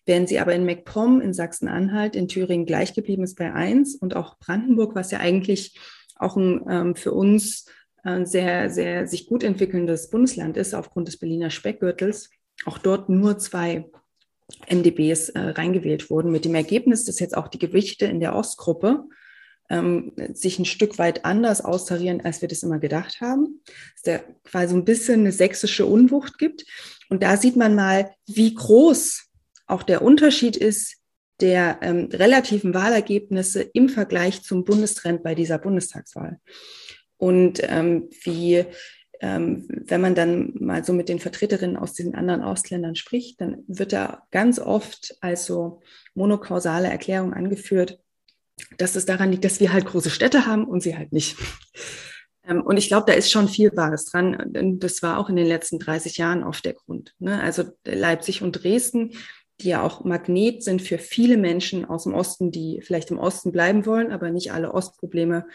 [0.07, 4.15] während sie aber in MacPom, in Sachsen-Anhalt, in Thüringen gleich geblieben ist bei eins und
[4.15, 5.77] auch Brandenburg, was ja eigentlich
[6.19, 7.67] auch ein ähm, für uns
[8.03, 12.31] ein äh, sehr, sehr sich gut entwickelndes Bundesland ist, aufgrund des Berliner Speckgürtels,
[12.65, 13.91] auch dort nur zwei
[14.71, 19.05] MDBs äh, reingewählt wurden, mit dem Ergebnis, dass jetzt auch die Gewichte in der Ostgruppe
[19.69, 23.61] ähm, sich ein Stück weit anders austarieren, als wir das immer gedacht haben.
[23.67, 26.65] Dass da quasi ein bisschen eine sächsische Unwucht gibt.
[27.09, 29.25] Und da sieht man mal, wie groß
[29.67, 30.99] auch der Unterschied ist
[31.41, 36.39] der ähm, relativen Wahlergebnisse im Vergleich zum Bundestrend bei dieser Bundestagswahl.
[37.19, 38.65] Und ähm, wie,
[39.21, 43.65] ähm, wenn man dann mal so mit den Vertreterinnen aus diesen anderen Ostländern spricht, dann
[43.67, 45.81] wird da ganz oft als so
[46.15, 47.99] monokausale Erklärung angeführt,
[48.79, 51.37] dass es daran liegt, dass wir halt große Städte haben und sie halt nicht.
[52.49, 54.79] Ähm, und ich glaube, da ist schon viel Wahres dran.
[54.79, 57.13] Das war auch in den letzten 30 Jahren oft der Grund.
[57.19, 57.43] Ne?
[57.43, 59.15] Also Leipzig und Dresden
[59.61, 63.53] die ja auch Magnet sind für viele Menschen aus dem Osten, die vielleicht im Osten
[63.53, 65.47] bleiben wollen, aber nicht alle Ostprobleme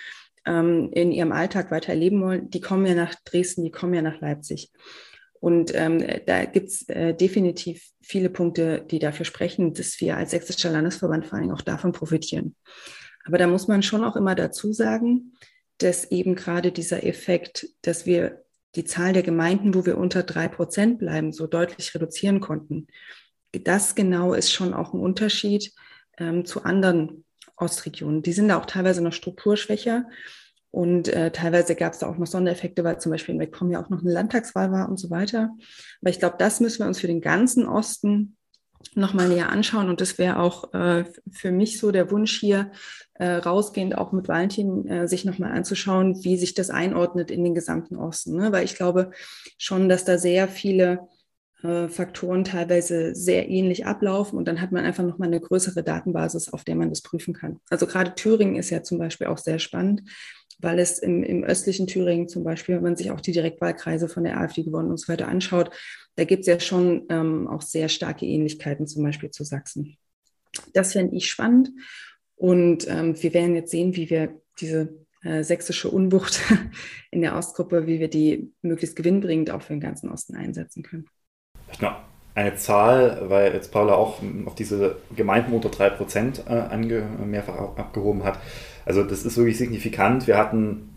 [0.45, 4.01] ähm, in ihrem Alltag weiter erleben wollen, die kommen ja nach Dresden, die kommen ja
[4.01, 4.71] nach Leipzig.
[5.39, 10.31] Und ähm, da gibt es äh, definitiv viele Punkte, die dafür sprechen, dass wir als
[10.31, 12.55] Sächsischer Landesverband vor allem auch davon profitieren.
[13.25, 15.33] Aber da muss man schon auch immer dazu sagen,
[15.79, 18.43] dass eben gerade dieser Effekt, dass wir
[18.75, 22.87] die Zahl der Gemeinden, wo wir unter drei Prozent bleiben, so deutlich reduzieren konnten.
[23.51, 25.73] Das genau ist schon auch ein Unterschied
[26.17, 27.25] ähm, zu anderen
[27.57, 28.23] Ostregionen.
[28.23, 30.05] Die sind da auch teilweise noch strukturschwächer.
[30.71, 33.83] Und äh, teilweise gab es da auch noch Sondereffekte, weil zum Beispiel in MacPom ja
[33.83, 35.49] auch noch eine Landtagswahl war und so weiter.
[36.01, 38.37] Aber ich glaube, das müssen wir uns für den ganzen Osten
[38.95, 39.89] nochmal näher anschauen.
[39.89, 42.71] Und das wäre auch äh, für mich so der Wunsch hier,
[43.15, 47.53] äh, rausgehend auch mit Valentin, äh, sich nochmal anzuschauen, wie sich das einordnet in den
[47.53, 48.35] gesamten Osten.
[48.37, 48.51] Ne?
[48.51, 49.11] Weil ich glaube
[49.57, 51.07] schon, dass da sehr viele
[51.63, 56.51] äh, Faktoren teilweise sehr ähnlich ablaufen und dann hat man einfach nochmal eine größere Datenbasis,
[56.53, 57.59] auf der man das prüfen kann.
[57.69, 60.03] Also gerade Thüringen ist ja zum Beispiel auch sehr spannend
[60.61, 64.23] weil es im, im östlichen Thüringen zum Beispiel, wenn man sich auch die Direktwahlkreise von
[64.23, 65.71] der AfD gewonnen und so weiter anschaut,
[66.15, 69.97] da gibt es ja schon ähm, auch sehr starke Ähnlichkeiten zum Beispiel zu Sachsen.
[70.73, 71.71] Das fände ich spannend
[72.35, 76.41] und ähm, wir werden jetzt sehen, wie wir diese äh, sächsische Unwucht
[77.11, 81.07] in der Ostgruppe, wie wir die möglichst gewinnbringend auch für den ganzen Osten einsetzen können.
[81.79, 82.01] Ja,
[82.33, 88.39] eine Zahl, weil jetzt Paula auch auf diese Gemeinden unter 3% äh, mehrfach abgehoben hat.
[88.85, 90.27] Also das ist wirklich signifikant.
[90.27, 90.89] Wir hatten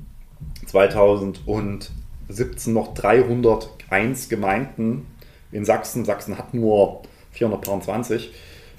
[0.66, 5.06] 2017 noch 301 Gemeinden
[5.52, 6.04] in Sachsen.
[6.04, 8.32] Sachsen hat nur 423,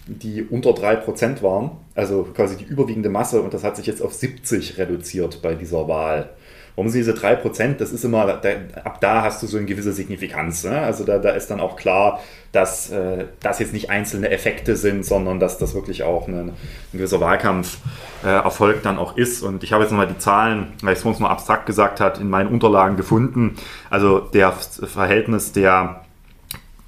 [0.08, 1.72] die unter 3% waren.
[1.94, 5.88] Also quasi die überwiegende Masse und das hat sich jetzt auf 70 reduziert bei dieser
[5.88, 6.32] Wahl.
[6.76, 7.78] Warum sind diese 3%?
[7.78, 8.50] Das ist immer, da,
[8.84, 10.64] ab da hast du so eine gewisse Signifikanz.
[10.66, 10.78] Ne?
[10.78, 12.20] Also da, da ist dann auch klar,
[12.52, 16.54] dass äh, das jetzt nicht einzelne Effekte sind, sondern dass das wirklich auch eine, ein
[16.92, 19.42] gewisser Wahlkampferfolg äh, dann auch ist.
[19.42, 22.20] Und ich habe jetzt nochmal die Zahlen, weil ich es uns nur abstrakt gesagt hat,
[22.20, 23.56] in meinen Unterlagen gefunden.
[23.90, 26.05] Also der Verhältnis der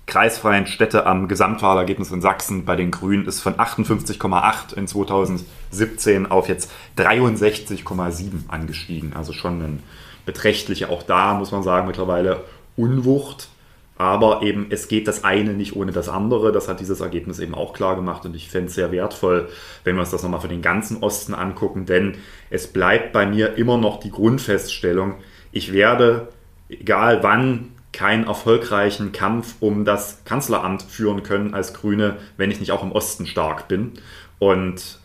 [0.08, 6.48] kreisfreien Städte am Gesamtwahlergebnis in Sachsen bei den Grünen ist von 58,8 in 2017 auf
[6.48, 9.14] jetzt 63,7 angestiegen.
[9.14, 9.84] Also schon ein
[10.26, 12.46] beträchtliche, auch da muss man sagen, mittlerweile
[12.78, 13.50] Unwucht.
[13.98, 16.52] Aber eben, es geht das eine nicht ohne das andere.
[16.52, 18.26] Das hat dieses Ergebnis eben auch klar gemacht.
[18.26, 19.50] Und ich fände es sehr wertvoll,
[19.84, 21.86] wenn wir uns das nochmal für den ganzen Osten angucken.
[21.86, 22.16] Denn
[22.50, 25.16] es bleibt bei mir immer noch die Grundfeststellung,
[25.52, 26.28] ich werde,
[26.70, 32.72] egal wann, keinen erfolgreichen Kampf um das Kanzleramt führen können als Grüne, wenn ich nicht
[32.72, 33.94] auch im Osten stark bin.
[34.40, 35.00] Und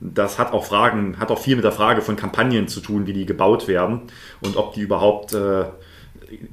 [0.00, 3.12] das hat auch Fragen, hat auch viel mit der Frage von Kampagnen zu tun, wie
[3.12, 4.02] die gebaut werden
[4.40, 5.64] und ob die überhaupt äh,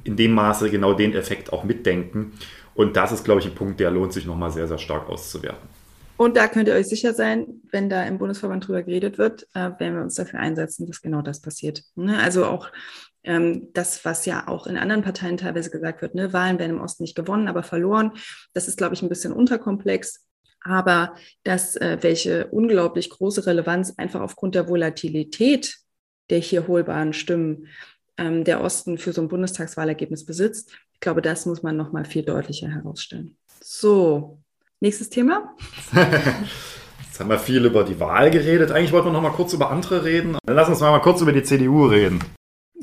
[0.04, 2.32] in dem Maße genau den Effekt auch mitdenken.
[2.74, 5.68] Und das ist, glaube ich, ein Punkt, der lohnt sich nochmal sehr, sehr stark auszuwerten.
[6.16, 9.70] Und da könnt ihr euch sicher sein, wenn da im Bundesverband drüber geredet wird, äh,
[9.78, 11.82] werden wir uns dafür einsetzen, dass genau das passiert.
[11.94, 12.18] Ne?
[12.18, 12.68] Also auch
[13.22, 16.32] ähm, das, was ja auch in anderen Parteien teilweise gesagt wird, ne?
[16.32, 18.12] Wahlen werden im Osten nicht gewonnen, aber verloren.
[18.54, 20.26] Das ist, glaube ich, ein bisschen unterkomplex.
[20.62, 25.76] Aber das, äh, welche unglaublich große Relevanz einfach aufgrund der Volatilität
[26.28, 27.66] der hier holbaren Stimmen
[28.16, 32.04] ähm, der Osten für so ein Bundestagswahlergebnis besitzt, ich glaube, das muss man noch mal
[32.04, 33.36] viel deutlicher herausstellen.
[33.62, 34.38] So,
[34.80, 35.56] nächstes Thema.
[37.06, 38.70] Jetzt haben wir viel über die Wahl geredet.
[38.70, 40.36] Eigentlich wollten wir noch mal kurz über andere reden.
[40.44, 42.20] Dann lass uns mal kurz über die CDU reden.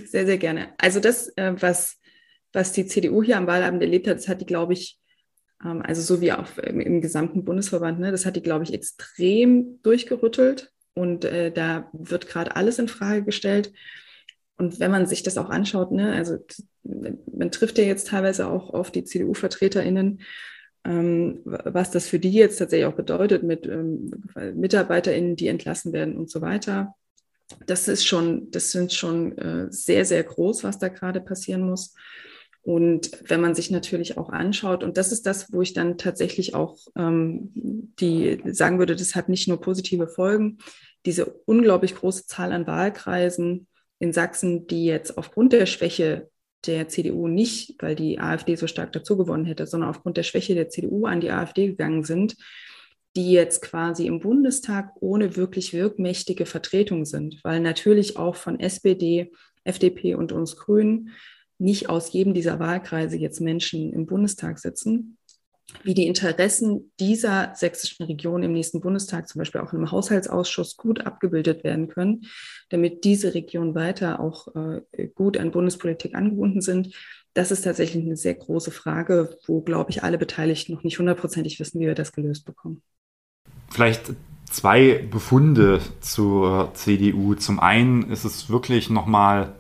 [0.06, 0.74] Sehr, sehr gerne.
[0.78, 1.98] Also das, äh, was,
[2.54, 5.00] was die CDU hier am Wahlabend erlebt hat, das hat die, glaube ich,
[5.64, 9.82] ähm, also so wie auch im, gesamten Bundesverband, ne, das hat die, glaube ich, extrem
[9.84, 10.72] durchgerüttelt.
[10.94, 13.72] Und äh, da wird gerade alles in Frage gestellt.
[14.58, 16.38] Und wenn man sich das auch anschaut, ne, also
[16.84, 20.22] man trifft ja jetzt teilweise auch auf die CDU-VertreterInnen,
[20.86, 24.10] ähm, was das für die jetzt tatsächlich auch bedeutet mit ähm,
[24.56, 26.96] MitarbeiterInnen, die entlassen werden und so weiter.
[27.66, 31.96] Das ist schon, das sind schon äh, sehr, sehr groß, was da gerade passieren muss.
[32.62, 36.54] Und wenn man sich natürlich auch anschaut, und das ist das, wo ich dann tatsächlich
[36.54, 40.58] auch ähm, die sagen würde, das hat nicht nur positive Folgen,
[41.06, 43.68] diese unglaublich große Zahl an Wahlkreisen,
[44.00, 46.30] in Sachsen, die jetzt aufgrund der Schwäche
[46.66, 50.54] der CDU nicht, weil die AfD so stark dazu gewonnen hätte, sondern aufgrund der Schwäche
[50.54, 52.36] der CDU an die AfD gegangen sind,
[53.18, 59.32] die jetzt quasi im Bundestag ohne wirklich wirkmächtige Vertretung sind, weil natürlich auch von SPD,
[59.64, 61.10] FDP und uns Grünen
[61.58, 65.18] nicht aus jedem dieser Wahlkreise jetzt Menschen im Bundestag sitzen,
[65.84, 71.08] wie die Interessen dieser sächsischen Region im nächsten Bundestag, zum Beispiel auch im Haushaltsausschuss, gut
[71.08, 72.28] abgebildet werden können,
[72.70, 76.96] damit diese Regionen weiter auch äh, gut an Bundespolitik angebunden sind.
[77.34, 81.60] Das ist tatsächlich eine sehr große Frage, wo, glaube ich, alle Beteiligten noch nicht hundertprozentig
[81.60, 82.84] wissen, wie wir das gelöst bekommen.
[83.70, 84.14] Vielleicht
[84.50, 87.36] zwei Befunde zur CDU.
[87.36, 89.54] Zum einen ist es wirklich nochmal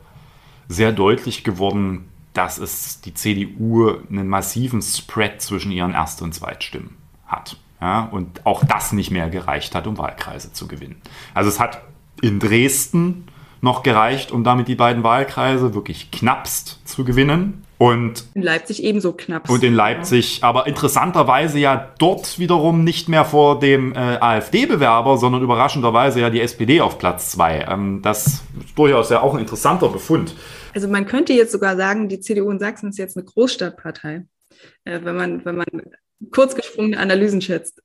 [0.67, 6.97] sehr deutlich geworden, dass es die CDU einen massiven Spread zwischen ihren Erst- und Zweitstimmen
[7.25, 7.57] hat.
[7.81, 11.01] Ja, und auch das nicht mehr gereicht hat, um Wahlkreise zu gewinnen.
[11.33, 11.83] Also es hat
[12.21, 13.25] in Dresden
[13.61, 17.63] noch gereicht, um damit die beiden Wahlkreise wirklich knappst zu gewinnen.
[17.77, 19.49] Und in Leipzig ebenso knapp.
[19.49, 25.43] Und in Leipzig, aber interessanterweise ja dort wiederum nicht mehr vor dem äh, AfD-Bewerber, sondern
[25.43, 27.67] überraschenderweise ja die SPD auf Platz zwei.
[27.69, 28.43] Ähm, das ist
[28.75, 30.33] durchaus ja auch ein interessanter Befund.
[30.73, 34.25] Also man könnte jetzt sogar sagen, die CDU in Sachsen ist jetzt eine Großstadtpartei,
[34.85, 35.67] äh, wenn man, wenn man
[36.31, 37.81] kurzgesprungene Analysen schätzt.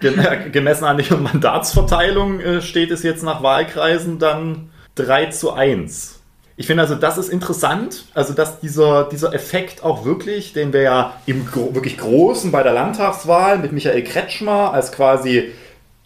[0.52, 6.13] Gemessen an der Mandatsverteilung äh, steht es jetzt nach Wahlkreisen dann 3 zu 1.
[6.56, 10.82] Ich finde also, das ist interessant, also dass dieser, dieser Effekt auch wirklich, den wir
[10.82, 15.50] ja im wirklich Großen bei der Landtagswahl mit Michael Kretschmer als quasi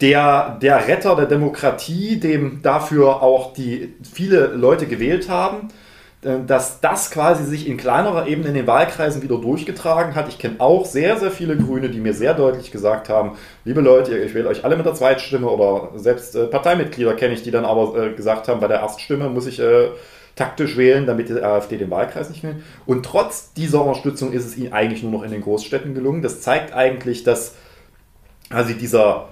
[0.00, 5.68] der, der Retter der Demokratie, dem dafür auch die viele Leute gewählt haben,
[6.22, 10.28] äh, dass das quasi sich in kleinerer Ebene in den Wahlkreisen wieder durchgetragen hat.
[10.28, 13.32] Ich kenne auch sehr, sehr viele Grüne, die mir sehr deutlich gesagt haben,
[13.66, 17.42] liebe Leute, ich wähle euch alle mit der Zweitstimme oder selbst äh, Parteimitglieder kenne ich,
[17.42, 19.61] die dann aber äh, gesagt haben, bei der Erststimme muss ich
[20.38, 22.57] taktisch wählen, damit die AfD den Wahlkreis nicht wählt.
[22.87, 26.22] Und trotz dieser Unterstützung ist es ihnen eigentlich nur noch in den Großstädten gelungen.
[26.22, 27.55] Das zeigt eigentlich, dass
[28.51, 29.29] also dieser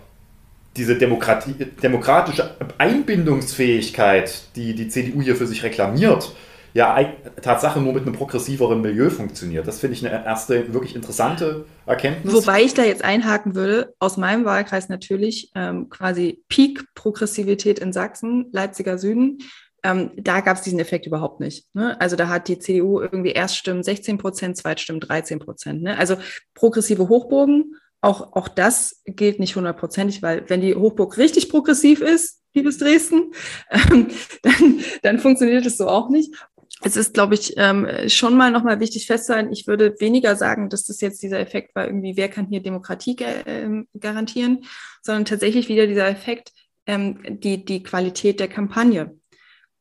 [0.76, 6.34] diese Demokratie, demokratische Einbindungsfähigkeit, die die CDU hier für sich reklamiert,
[6.74, 7.02] ja
[7.40, 9.66] Tatsache nur mit einem progressiveren Milieu funktioniert.
[9.66, 12.34] Das finde ich eine erste wirklich interessante Erkenntnis.
[12.34, 18.50] Wobei ich da jetzt einhaken würde, aus meinem Wahlkreis natürlich ähm, quasi Peak-Progressivität in Sachsen,
[18.52, 19.38] Leipziger Süden.
[19.86, 21.72] Ähm, da gab es diesen Effekt überhaupt nicht.
[21.72, 22.00] Ne?
[22.00, 25.82] Also da hat die CDU irgendwie Erststimmen 16 Prozent, Zweitstimmen 13 Prozent.
[25.82, 25.96] Ne?
[25.96, 26.16] Also
[26.54, 32.42] progressive Hochburgen, auch, auch das gilt nicht hundertprozentig, weil wenn die Hochburg richtig progressiv ist,
[32.52, 33.32] liebes Dresden,
[33.70, 34.08] ähm,
[34.42, 36.34] dann, dann funktioniert es so auch nicht
[36.82, 40.84] es ist, glaube ich, ähm, schon mal nochmal wichtig festzuhalten, ich würde weniger sagen, dass
[40.84, 44.64] das jetzt dieser Effekt war, irgendwie, wer kann hier Demokratie ähm, garantieren,
[45.00, 46.52] sondern tatsächlich wieder dieser Effekt,
[46.86, 49.16] ähm, die, die Qualität der Kampagne.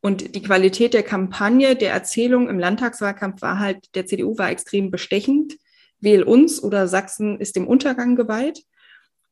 [0.06, 4.92] Und die Qualität der Kampagne, der Erzählung im Landtagswahlkampf war halt, der CDU war extrem
[4.92, 5.58] bestechend.
[6.00, 8.62] Wähl uns oder Sachsen ist dem Untergang geweiht.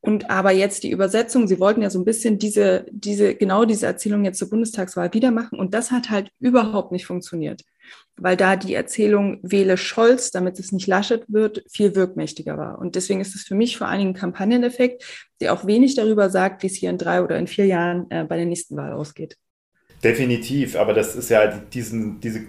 [0.01, 3.85] Und aber jetzt die Übersetzung, sie wollten ja so ein bisschen diese, diese, genau diese
[3.85, 5.59] Erzählung jetzt zur Bundestagswahl wieder machen.
[5.59, 7.61] Und das hat halt überhaupt nicht funktioniert.
[8.15, 12.79] Weil da die Erzählung wähle Scholz, damit es nicht Laschet wird, viel wirkmächtiger war.
[12.79, 15.03] Und deswegen ist es für mich vor allen Dingen ein Kampagneneffekt,
[15.39, 18.23] der auch wenig darüber sagt, wie es hier in drei oder in vier Jahren äh,
[18.23, 19.37] bei der nächsten Wahl ausgeht.
[20.03, 22.41] Definitiv, aber das ist ja diesen, diese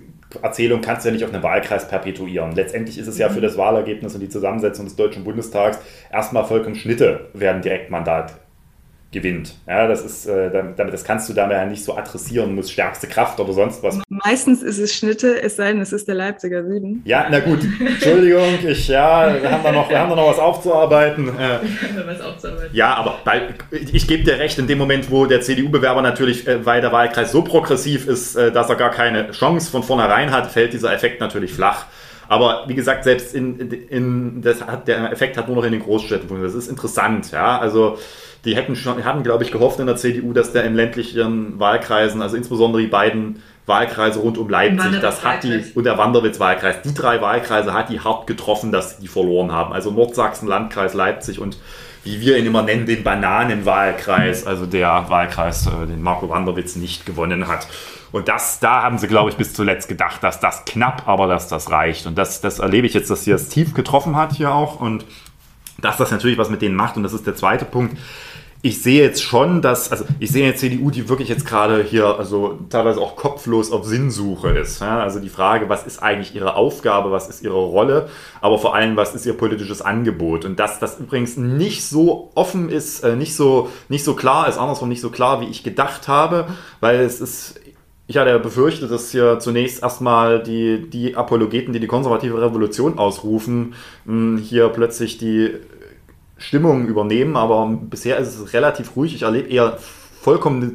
[0.42, 2.52] Erzählung kannst du ja nicht auf einem Wahlkreis perpetuieren.
[2.52, 5.78] Letztendlich ist es ja für das Wahlergebnis und die Zusammensetzung des Deutschen Bundestags
[6.12, 8.34] erstmal vollkommen Schnitte, wer ein Direktmandat
[9.14, 9.54] gewinnt.
[9.66, 13.06] Ja, das ist, äh, damit, das kannst du damit ja nicht so adressieren, muss stärkste
[13.06, 14.00] Kraft oder sonst was.
[14.08, 17.00] Meistens ist es Schnitte, es sei denn, es ist der Leipziger Süden.
[17.06, 20.38] Ja, na gut, Entschuldigung, ich, ja, wir haben da noch, wir haben da noch was
[20.38, 21.28] aufzuarbeiten.
[21.28, 21.60] Äh,
[22.04, 22.74] was aufzuarbeiten.
[22.74, 26.66] Ja, aber bei, ich gebe dir recht, in dem Moment, wo der CDU-Bewerber natürlich, äh,
[26.66, 30.50] weil der Wahlkreis so progressiv ist, äh, dass er gar keine Chance von vornherein hat,
[30.50, 31.86] fällt dieser Effekt natürlich flach.
[32.28, 35.72] Aber wie gesagt, selbst in, in, in das hat, der Effekt hat nur noch in
[35.72, 36.56] den Großstädten funktioniert.
[36.56, 37.58] Das ist interessant, ja.
[37.58, 37.98] Also
[38.44, 42.20] die hätten schon, hatten, glaube ich, gehofft in der CDU, dass der in ländlichen Wahlkreisen,
[42.22, 46.92] also insbesondere die beiden Wahlkreise rund um Leipzig, das hat die, und der Wanderwitz-Wahlkreis, die
[46.92, 49.72] drei Wahlkreise hat die hart getroffen, dass die verloren haben.
[49.72, 51.56] Also Nordsachsen, Landkreis Leipzig und
[52.04, 57.06] wie wir ihn immer nennen, den Bananenwahlkreis, also der Wahlkreis, äh, den Marco Wanderwitz nicht
[57.06, 57.66] gewonnen hat.
[58.12, 61.48] Und das, da haben sie, glaube ich, bis zuletzt gedacht, dass das knapp, aber dass
[61.48, 62.06] das reicht.
[62.06, 65.06] Und das, das erlebe ich jetzt, dass sie das tief getroffen hat hier auch und
[65.80, 66.96] dass das natürlich was mit denen macht.
[66.96, 67.96] Und das ist der zweite Punkt
[68.64, 72.18] ich sehe jetzt schon, dass, also ich sehe eine CDU, die wirklich jetzt gerade hier,
[72.18, 74.80] also teilweise auch kopflos auf Sinnsuche ist.
[74.80, 75.00] Ja?
[75.00, 78.08] Also die Frage, was ist eigentlich ihre Aufgabe, was ist ihre Rolle,
[78.40, 80.46] aber vor allem, was ist ihr politisches Angebot?
[80.46, 84.56] Und dass das übrigens nicht so offen ist, äh, nicht so, nicht so klar ist,
[84.56, 86.46] andersrum nicht so klar, wie ich gedacht habe,
[86.80, 87.60] weil es ist
[88.06, 92.98] ich hatte ja befürchtet, dass hier zunächst erstmal die, die Apologeten, die die konservative Revolution
[92.98, 93.74] ausrufen,
[94.42, 95.52] hier plötzlich die
[96.36, 99.14] Stimmung übernehmen, aber bisher ist es relativ ruhig.
[99.14, 99.78] Ich erlebe eher
[100.20, 100.72] vollkommene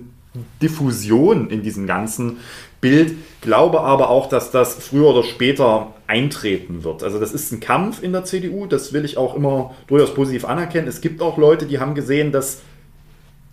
[0.61, 2.37] Diffusion in diesem ganzen
[2.81, 7.03] Bild, glaube aber auch, dass das früher oder später eintreten wird.
[7.03, 10.45] Also das ist ein Kampf in der CDU, das will ich auch immer durchaus positiv
[10.45, 10.87] anerkennen.
[10.87, 12.61] Es gibt auch Leute, die haben gesehen, dass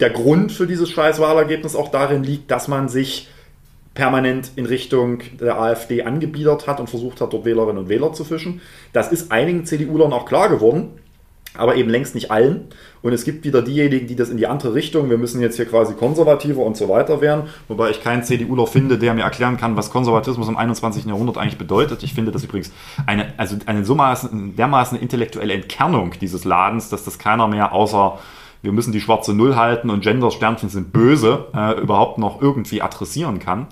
[0.00, 3.28] der Grund für dieses Scheißwahlergebnis auch darin liegt, dass man sich
[3.94, 8.24] permanent in Richtung der AfD angebiedert hat und versucht hat, dort Wählerinnen und Wähler zu
[8.24, 8.60] fischen.
[8.92, 10.90] Das ist einigen CDU-Lern auch klar geworden.
[11.58, 12.68] Aber eben längst nicht allen.
[13.02, 15.66] Und es gibt wieder diejenigen, die das in die andere Richtung, wir müssen jetzt hier
[15.66, 19.76] quasi konservativer und so weiter werden, wobei ich keinen CDUler finde, der mir erklären kann,
[19.76, 21.04] was Konservatismus im 21.
[21.04, 22.02] Jahrhundert eigentlich bedeutet.
[22.02, 22.72] Ich finde das übrigens
[23.06, 28.18] eine, also eine so maßen, dermaßen intellektuelle Entkernung dieses Ladens, dass das keiner mehr außer
[28.66, 33.38] wir müssen die schwarze Null halten und Gender-Sternchen sind böse, äh, überhaupt noch irgendwie adressieren
[33.38, 33.68] kann.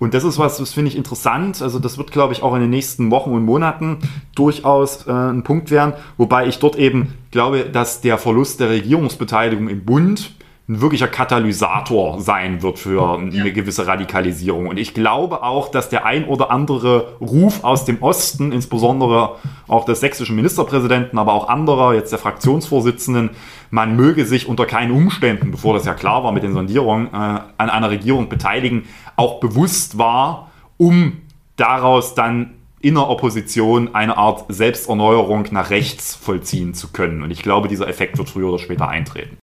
[0.00, 1.62] Und das ist was, das finde ich interessant.
[1.62, 3.98] Also das wird, glaube ich, auch in den nächsten Wochen und Monaten
[4.34, 5.94] durchaus äh, ein Punkt werden.
[6.16, 10.34] Wobei ich dort eben glaube, dass der Verlust der Regierungsbeteiligung im Bund
[10.66, 14.66] ein wirklicher Katalysator sein wird für eine gewisse Radikalisierung.
[14.68, 19.36] Und ich glaube auch, dass der ein oder andere Ruf aus dem Osten, insbesondere
[19.68, 23.30] auch des sächsischen Ministerpräsidenten, aber auch anderer, jetzt der Fraktionsvorsitzenden,
[23.74, 27.10] man möge sich unter keinen Umständen, bevor das ja klar war mit den Sondierungen, äh,
[27.10, 28.84] an einer Regierung beteiligen,
[29.16, 31.22] auch bewusst war, um
[31.56, 37.24] daraus dann in der Opposition eine Art Selbsterneuerung nach rechts vollziehen zu können.
[37.24, 39.38] Und ich glaube, dieser Effekt wird früher oder später eintreten.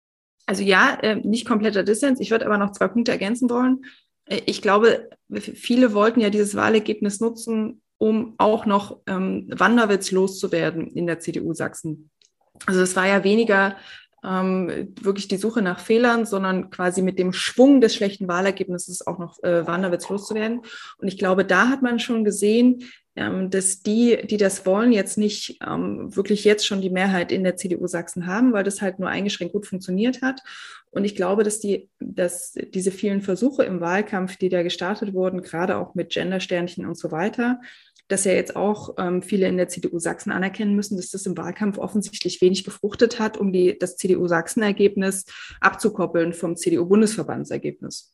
[0.45, 2.19] Also ja, äh, nicht kompletter Dissens.
[2.19, 3.85] Ich würde aber noch zwei Punkte ergänzen wollen.
[4.25, 10.87] Äh, ich glaube, viele wollten ja dieses Wahlergebnis nutzen, um auch noch ähm, Wanderwitz loszuwerden
[10.87, 12.09] in der CDU Sachsen.
[12.65, 13.77] Also es war ja weniger
[14.27, 19.19] ähm, wirklich die Suche nach Fehlern, sondern quasi mit dem Schwung des schlechten Wahlergebnisses auch
[19.19, 20.61] noch äh, Wanderwitz loszuwerden.
[20.97, 22.83] Und ich glaube, da hat man schon gesehen,
[23.15, 27.43] ähm, dass die, die das wollen, jetzt nicht ähm, wirklich jetzt schon die Mehrheit in
[27.43, 30.41] der CDU Sachsen haben, weil das halt nur eingeschränkt gut funktioniert hat.
[30.91, 35.41] Und ich glaube, dass die, dass diese vielen Versuche im Wahlkampf, die da gestartet wurden,
[35.41, 37.59] gerade auch mit Gendersternchen und so weiter,
[38.07, 41.37] dass ja jetzt auch ähm, viele in der CDU Sachsen anerkennen müssen, dass das im
[41.37, 45.25] Wahlkampf offensichtlich wenig gefruchtet hat, um die, das CDU Sachsen-Ergebnis
[45.59, 48.13] abzukoppeln vom CDU-Bundesverbandsergebnis.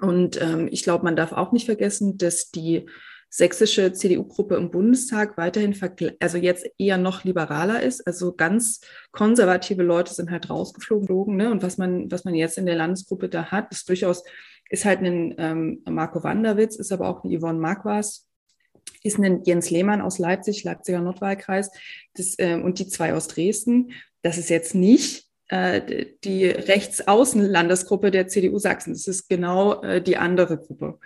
[0.00, 2.86] Und ähm, ich glaube, man darf auch nicht vergessen, dass die
[3.30, 5.74] sächsische CDU-Gruppe im Bundestag weiterhin,
[6.20, 8.06] also jetzt eher noch liberaler ist.
[8.06, 11.36] Also ganz konservative Leute sind halt rausgeflogen.
[11.36, 11.50] Ne?
[11.50, 14.22] Und was man, was man jetzt in der Landesgruppe da hat, ist durchaus,
[14.70, 18.20] ist halt ein ähm, Marco Wanderwitz, ist aber auch eine Yvonne Marquardt,
[19.02, 21.70] ist ein Jens Lehmann aus Leipzig, Leipziger Nordwahlkreis,
[22.14, 23.92] das, äh, und die zwei aus Dresden.
[24.22, 28.92] Das ist jetzt nicht äh, die Rechtsaußenlandesgruppe der CDU Sachsen.
[28.94, 30.98] Das ist genau äh, die andere Gruppe.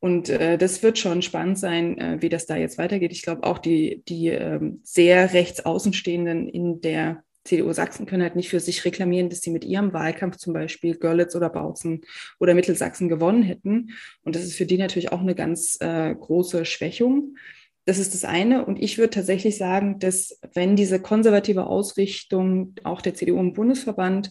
[0.00, 3.12] Und äh, das wird schon spannend sein, äh, wie das da jetzt weitergeht.
[3.12, 8.48] Ich glaube, auch die, die ähm, sehr rechtsaußenstehenden in der CDU Sachsen können halt nicht
[8.48, 12.00] für sich reklamieren, dass sie mit ihrem Wahlkampf zum Beispiel Görlitz oder Bautzen
[12.40, 13.90] oder Mittelsachsen gewonnen hätten.
[14.22, 17.36] Und das ist für die natürlich auch eine ganz äh, große Schwächung.
[17.84, 18.64] Das ist das eine.
[18.64, 24.30] Und ich würde tatsächlich sagen, dass wenn diese konservative Ausrichtung auch der CDU im Bundesverband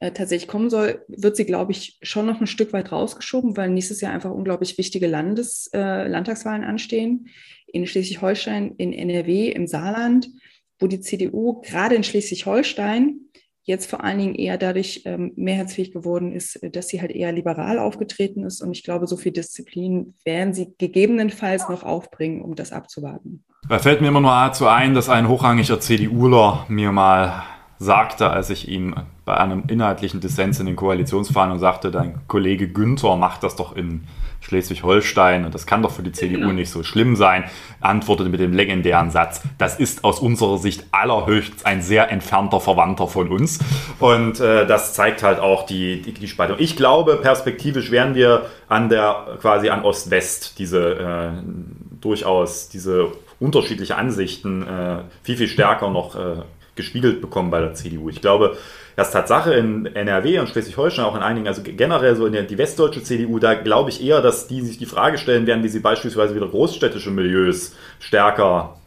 [0.00, 3.70] äh, tatsächlich kommen soll, wird sie, glaube ich, schon noch ein Stück weit rausgeschoben, weil
[3.70, 7.28] nächstes Jahr einfach unglaublich wichtige Landes, äh, Landtagswahlen anstehen.
[7.68, 10.28] In Schleswig-Holstein, in NRW, im Saarland,
[10.78, 13.20] wo die CDU gerade in Schleswig-Holstein
[13.68, 17.78] jetzt vor allen Dingen eher dadurch ähm, mehrheitsfähig geworden ist, dass sie halt eher liberal
[17.78, 18.62] aufgetreten ist.
[18.62, 23.44] Und ich glaube, so viel Disziplin werden sie gegebenenfalls noch aufbringen, um das abzuwarten.
[23.68, 27.42] Da fällt mir immer nur dazu ein, dass ein hochrangiger CDUler mir mal
[27.78, 33.16] sagte, als ich ihm bei einem inhaltlichen Dissens in den Koalitionsverhandlungen sagte, dein Kollege Günther
[33.16, 34.04] macht das doch in
[34.40, 36.52] Schleswig-Holstein und das kann doch für die CDU genau.
[36.52, 37.44] nicht so schlimm sein,
[37.80, 43.08] antwortete mit dem legendären Satz, das ist aus unserer Sicht allerhöchst ein sehr entfernter Verwandter
[43.08, 43.58] von uns.
[43.98, 46.56] Und äh, das zeigt halt auch die, die, die, Spaltung.
[46.60, 51.30] Ich glaube, perspektivisch werden wir an der, quasi an Ost-West diese äh,
[52.00, 56.42] durchaus diese unterschiedliche Ansichten äh, viel, viel stärker noch äh,
[56.78, 58.08] gespiegelt bekommen bei der CDU.
[58.08, 58.56] Ich glaube,
[58.96, 62.56] das Tatsache in NRW und Schleswig-Holstein, auch in einigen, also generell so in der die
[62.56, 65.80] westdeutsche CDU, da glaube ich eher, dass die sich die Frage stellen werden, wie sie
[65.80, 68.77] beispielsweise wieder großstädtische Milieus stärker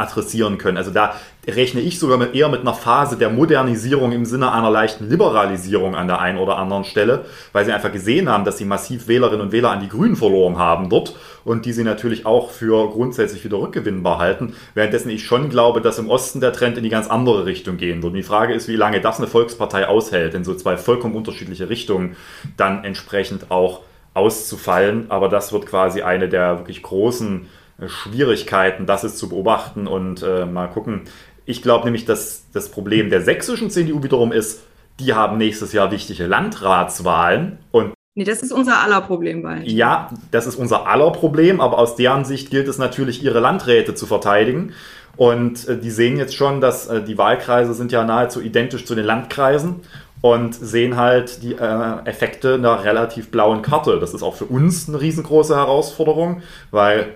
[0.00, 0.76] adressieren können.
[0.76, 1.14] Also da
[1.46, 5.94] rechne ich sogar mit, eher mit einer Phase der Modernisierung im Sinne einer leichten Liberalisierung
[5.94, 9.40] an der einen oder anderen Stelle, weil sie einfach gesehen haben, dass sie massiv Wählerinnen
[9.40, 13.44] und Wähler an die Grünen verloren haben dort und die sie natürlich auch für grundsätzlich
[13.44, 14.54] wieder rückgewinnbar halten.
[14.74, 18.02] Währenddessen ich schon glaube, dass im Osten der Trend in die ganz andere Richtung gehen
[18.02, 18.12] wird.
[18.12, 21.68] Und die Frage ist, wie lange das eine Volkspartei aushält, in so zwei vollkommen unterschiedliche
[21.68, 22.16] Richtungen
[22.56, 23.80] dann entsprechend auch
[24.14, 25.06] auszufallen.
[25.10, 27.46] Aber das wird quasi eine der wirklich großen
[27.86, 31.02] Schwierigkeiten, das ist zu beobachten und äh, mal gucken.
[31.46, 34.62] Ich glaube nämlich, dass das Problem der sächsischen CDU wiederum ist,
[34.98, 39.44] die haben nächstes Jahr wichtige Landratswahlen und Nee, das ist unser aller Problem.
[39.44, 43.38] Weil ja, das ist unser aller Problem, aber aus deren Sicht gilt es natürlich, ihre
[43.38, 44.72] Landräte zu verteidigen.
[45.16, 48.96] Und äh, die sehen jetzt schon, dass äh, die Wahlkreise sind ja nahezu identisch zu
[48.96, 49.76] den Landkreisen
[50.22, 53.98] und sehen halt die äh, Effekte einer relativ blauen Karte.
[54.00, 57.14] Das ist auch für uns eine riesengroße Herausforderung, weil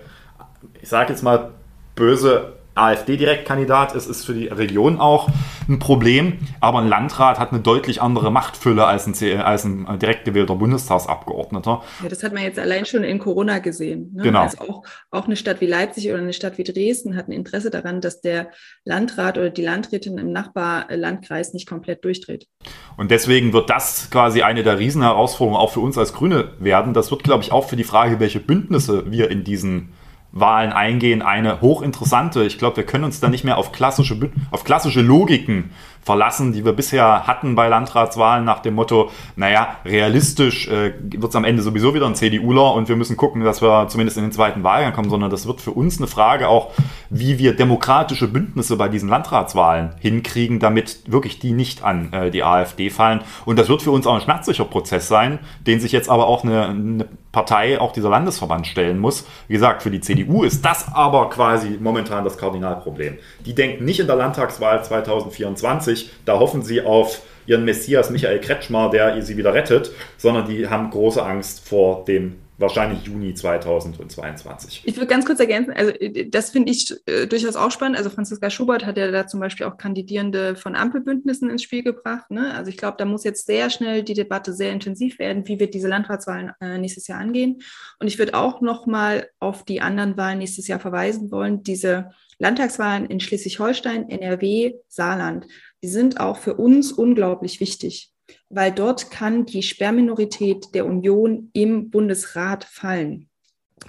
[0.81, 1.53] ich sage jetzt mal
[1.95, 5.29] böse, AfD-Direktkandidat ist, ist für die Region auch
[5.69, 6.39] ein Problem.
[6.61, 11.83] Aber ein Landrat hat eine deutlich andere Machtfülle als ein, als ein direkt gewählter Bundestagsabgeordneter.
[12.03, 14.13] Ja, das hat man jetzt allein schon in Corona gesehen.
[14.15, 14.25] Ne?
[14.25, 14.43] Genau.
[14.43, 17.71] Also auch, auch eine Stadt wie Leipzig oder eine Stadt wie Dresden hat ein Interesse
[17.71, 18.51] daran, dass der
[18.85, 22.49] Landrat oder die Landrätin im Nachbarlandkreis nicht komplett durchdreht.
[22.97, 26.93] Und deswegen wird das quasi eine der Riesenherausforderungen auch für uns als Grüne werden.
[26.93, 29.93] Das wird, glaube ich, auch für die Frage, welche Bündnisse wir in diesen
[30.37, 32.43] Wahlen eingehen, eine hochinteressante.
[32.45, 35.71] Ich glaube, wir können uns da nicht mehr auf klassische, auf klassische Logiken
[36.05, 41.37] verlassen, die wir bisher hatten bei Landratswahlen nach dem Motto, naja, realistisch äh, wird es
[41.37, 44.33] am Ende sowieso wieder ein CDUler und wir müssen gucken, dass wir zumindest in den
[44.33, 46.73] zweiten Wahlgang kommen, sondern das wird für uns eine Frage auch,
[47.11, 52.43] wie wir demokratische Bündnisse bei diesen Landratswahlen hinkriegen, damit wirklich die nicht an äh, die
[52.43, 53.21] AfD fallen.
[53.45, 56.45] Und das wird für uns auch ein schmerzlicher Prozess sein, den sich jetzt aber auch
[56.45, 59.27] eine, eine Partei, auch dieser Landesverband stellen muss.
[59.49, 63.19] Wie gesagt, für die CDU ist das aber quasi momentan das Kardinalproblem.
[63.45, 66.11] Die denken nicht in der Landtagswahl 2024, 2020.
[66.25, 70.91] Da hoffen sie auf ihren Messias Michael Kretschmer, der sie wieder rettet, sondern die haben
[70.91, 74.83] große Angst vor dem wahrscheinlich Juni 2022.
[74.85, 75.93] Ich würde ganz kurz ergänzen, also
[76.29, 77.99] das finde ich äh, durchaus auch spannend.
[77.99, 82.31] Also Franziska Schubert hat ja da zum Beispiel auch Kandidierende von Ampelbündnissen ins Spiel gebracht.
[82.31, 82.55] Ne?
[82.55, 85.69] Also ich glaube, da muss jetzt sehr schnell die Debatte sehr intensiv werden, wie wir
[85.69, 87.61] diese Landratswahlen äh, nächstes Jahr angehen.
[87.99, 91.65] Und ich würde auch noch mal auf die anderen Wahlen nächstes Jahr verweisen wollen.
[91.65, 95.47] Diese Landtagswahlen in Schleswig-Holstein, NRW, Saarland
[95.85, 98.11] die sind auch für uns unglaublich wichtig,
[98.49, 103.29] weil dort kann die Sperrminorität der Union im Bundesrat fallen.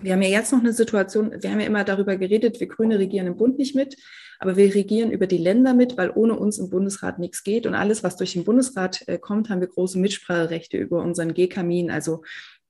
[0.01, 2.99] Wir haben ja jetzt noch eine Situation, wir haben ja immer darüber geredet, wir Grüne
[2.99, 3.95] regieren im Bund nicht mit,
[4.39, 7.65] aber wir regieren über die Länder mit, weil ohne uns im Bundesrat nichts geht.
[7.65, 11.91] Und alles, was durch den Bundesrat äh, kommt, haben wir große Mitspracherechte über unseren G-Kamin,
[11.91, 12.23] also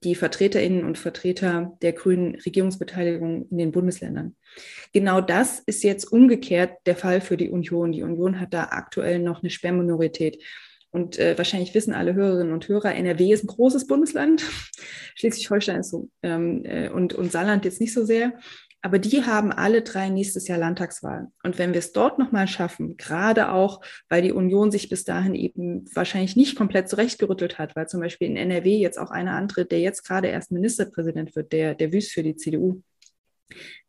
[0.05, 4.35] die Vertreterinnen und Vertreter der grünen Regierungsbeteiligung in den Bundesländern.
[4.93, 7.91] Genau das ist jetzt umgekehrt der Fall für die Union.
[7.91, 10.41] Die Union hat da aktuell noch eine Sperrminorität.
[10.91, 14.45] Und äh, wahrscheinlich wissen alle Hörerinnen und Hörer, NRW ist ein großes Bundesland.
[15.15, 18.33] Schleswig-Holstein ist so ähm, äh, und, und Saarland jetzt nicht so sehr.
[18.85, 21.33] Aber die haben alle drei nächstes Jahr Landtagswahlen.
[21.41, 25.33] Und wenn wir es dort nochmal schaffen, gerade auch, weil die Union sich bis dahin
[25.33, 29.71] eben wahrscheinlich nicht komplett zurechtgerüttelt hat, weil zum Beispiel in NRW jetzt auch einer antritt,
[29.71, 32.83] der jetzt gerade erst Ministerpräsident wird, der, der Wüst für die CDU.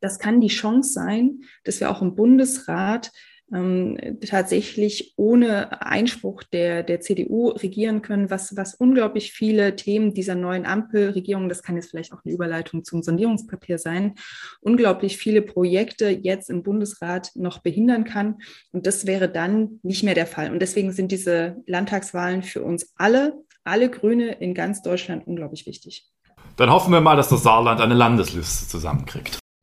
[0.00, 3.12] Das kann die Chance sein, dass wir auch im Bundesrat
[3.52, 10.34] ähm, tatsächlich ohne Einspruch der, der CDU regieren können, was, was unglaublich viele Themen dieser
[10.34, 14.14] neuen Ampelregierung, das kann jetzt vielleicht auch eine Überleitung zum Sondierungspapier sein,
[14.60, 18.38] unglaublich viele Projekte jetzt im Bundesrat noch behindern kann.
[18.72, 20.50] Und das wäre dann nicht mehr der Fall.
[20.50, 26.06] Und deswegen sind diese Landtagswahlen für uns alle, alle Grüne in ganz Deutschland unglaublich wichtig.
[26.56, 29.38] Dann hoffen wir mal, dass das Saarland eine Landesliste zusammenkriegt.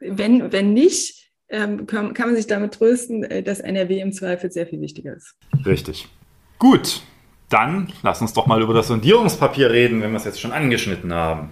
[0.00, 4.50] wenn, wenn nicht, ähm, kann, kann, man sich damit trösten, äh, dass NRW im Zweifel
[4.50, 5.34] sehr viel wichtiger ist.
[5.64, 6.08] Richtig.
[6.58, 7.02] Gut,
[7.48, 11.12] dann lass uns doch mal über das Sondierungspapier reden, wenn wir es jetzt schon angeschnitten
[11.12, 11.50] haben.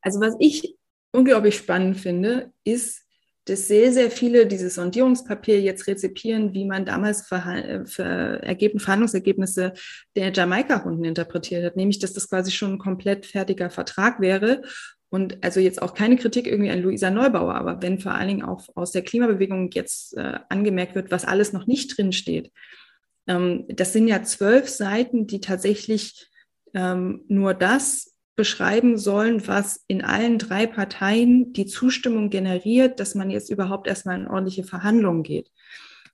[0.00, 0.76] Also was ich
[1.12, 3.02] unglaublich spannend finde, ist,
[3.46, 9.72] dass sehr, sehr viele dieses Sondierungspapier jetzt rezipieren, wie man damals Verhal Ver Ergebnis, Verhandlungsergebnisse
[10.16, 14.62] der Jamaika-Runden interpretiert hat, nämlich dass das quasi schon ein komplett fertiger Vertrag wäre
[15.08, 18.44] und also jetzt auch keine Kritik irgendwie an Luisa Neubauer, aber wenn vor allen Dingen
[18.44, 22.52] auch aus der Klimabewegung jetzt äh, angemerkt wird, was alles noch nicht drin steht,
[23.26, 26.28] ähm, das sind ja zwölf Seiten, die tatsächlich
[26.74, 33.30] ähm, nur das beschreiben sollen, was in allen drei Parteien die Zustimmung generiert, dass man
[33.30, 35.50] jetzt überhaupt erstmal in ordentliche Verhandlungen geht.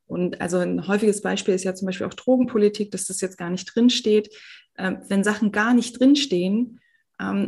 [0.07, 3.51] Und also ein häufiges Beispiel ist ja zum Beispiel auch Drogenpolitik, dass das jetzt gar
[3.51, 4.31] nicht drinsteht.
[4.79, 6.81] Ähm, wenn Sachen gar nicht drinstehen,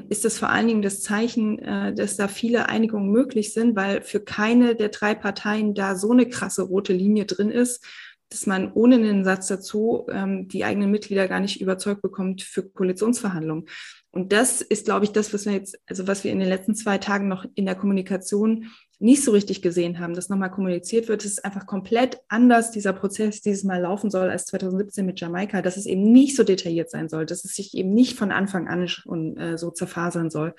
[0.08, 4.02] ist das vor allen Dingen das Zeichen, äh, dass da viele Einigungen möglich sind, weil
[4.02, 7.84] für keine der drei Parteien da so eine krasse rote Linie drin ist,
[8.30, 12.68] dass man ohne einen Satz dazu ähm, die eigenen Mitglieder gar nicht überzeugt bekommt für
[12.68, 13.66] Koalitionsverhandlungen.
[14.10, 16.74] Und das ist, glaube ich, das, was wir jetzt, also was wir in den letzten
[16.74, 18.70] zwei Tagen noch in der Kommunikation
[19.04, 23.42] nicht so richtig gesehen haben, dass nochmal kommuniziert wird, ist einfach komplett anders dieser Prozess
[23.42, 27.10] dieses Mal laufen soll als 2017 mit Jamaika, dass es eben nicht so detailliert sein
[27.10, 30.54] soll, dass es sich eben nicht von Anfang an schon äh, so zerfasern soll.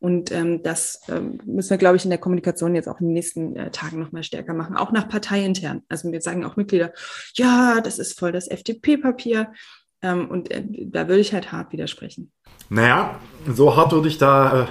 [0.00, 3.14] Und ähm, das ähm, müssen wir, glaube ich, in der Kommunikation jetzt auch in den
[3.14, 5.82] nächsten äh, Tagen nochmal stärker machen, auch nach parteiintern.
[5.88, 6.92] Also wir sagen auch Mitglieder,
[7.34, 9.52] ja, das ist voll das FDP-Papier.
[10.00, 12.32] Ähm, und äh, da würde ich halt hart widersprechen.
[12.70, 14.66] Naja, so hart würde ich da äh,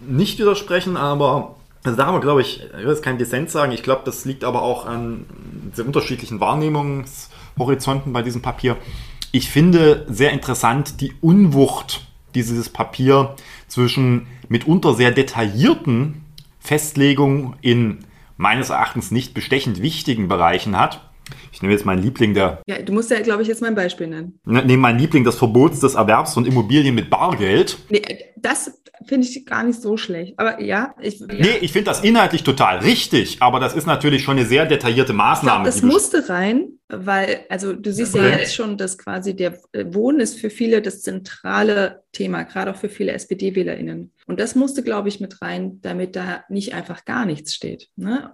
[0.00, 3.72] nicht widersprechen, aber also da haben wir, glaube ich, ich will jetzt keinen Dissens sagen,
[3.72, 5.26] ich glaube, das liegt aber auch an
[5.72, 8.76] sehr unterschiedlichen Wahrnehmungshorizonten bei diesem Papier.
[9.32, 13.34] Ich finde sehr interessant die Unwucht dieses Papier
[13.66, 16.24] zwischen mitunter sehr detaillierten
[16.60, 18.04] Festlegung in
[18.36, 21.00] meines Erachtens nicht bestechend wichtigen Bereichen hat.
[21.52, 22.62] Ich nehme jetzt meinen Liebling der.
[22.66, 24.38] Ja, du musst ja, glaube ich, jetzt mein Beispiel nennen.
[24.44, 27.78] Ne, nehme meinen Liebling des Verbots des Erwerbs von Immobilien mit Bargeld.
[27.88, 28.02] Nee,
[28.36, 30.34] das finde ich gar nicht so schlecht.
[30.38, 31.20] Aber ja, ich.
[31.20, 31.26] Ja.
[31.28, 35.12] Nee, ich finde das inhaltlich total richtig, aber das ist natürlich schon eine sehr detaillierte
[35.12, 35.64] Maßnahme.
[35.64, 39.84] Glaub, das musste rein, weil, also du siehst ja jetzt schon, dass quasi der äh,
[39.88, 44.12] Wohnen ist für viele das zentrale Thema, gerade auch für viele SPD-WählerInnen.
[44.26, 47.88] Und das musste, glaube ich, mit rein, damit da nicht einfach gar nichts steht.
[47.96, 48.32] Ne?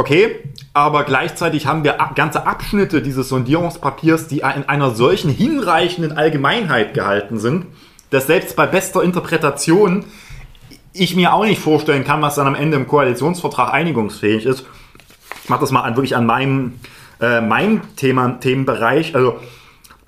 [0.00, 0.38] Okay,
[0.72, 7.38] aber gleichzeitig haben wir ganze Abschnitte dieses Sondierungspapiers, die in einer solchen hinreichenden Allgemeinheit gehalten
[7.38, 7.66] sind,
[8.08, 10.06] dass selbst bei bester Interpretation
[10.94, 14.64] ich mir auch nicht vorstellen kann, was dann am Ende im Koalitionsvertrag einigungsfähig ist.
[15.42, 16.80] Ich mache das mal an, wirklich an meinem,
[17.20, 19.14] äh, meinem Thema, Themenbereich.
[19.14, 19.38] Also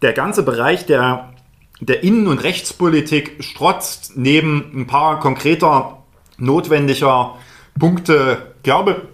[0.00, 1.34] der ganze Bereich der,
[1.80, 5.98] der Innen- und Rechtspolitik strotzt neben ein paar konkreter,
[6.38, 7.34] notwendiger
[7.78, 9.11] Punkte, glaube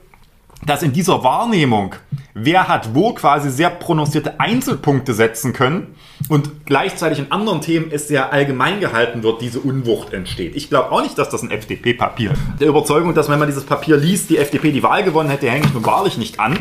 [0.66, 1.94] dass in dieser Wahrnehmung,
[2.34, 5.94] wer hat wo quasi sehr prononcierte Einzelpunkte setzen können
[6.28, 10.56] und gleichzeitig in anderen Themen es sehr allgemein gehalten wird, diese Unwucht entsteht.
[10.56, 13.96] Ich glaube auch nicht, dass das ein FDP-Papier der Überzeugung, dass wenn man dieses Papier
[13.96, 16.58] liest, die FDP die Wahl gewonnen hätte, hänge ich nun wahrlich nicht an.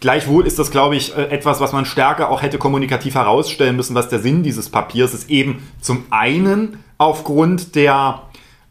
[0.00, 3.94] Gleichwohl ist das, glaube ich, äh, etwas, was man stärker auch hätte kommunikativ herausstellen müssen,
[3.94, 5.30] was der Sinn dieses Papiers ist.
[5.30, 8.22] Eben zum einen aufgrund der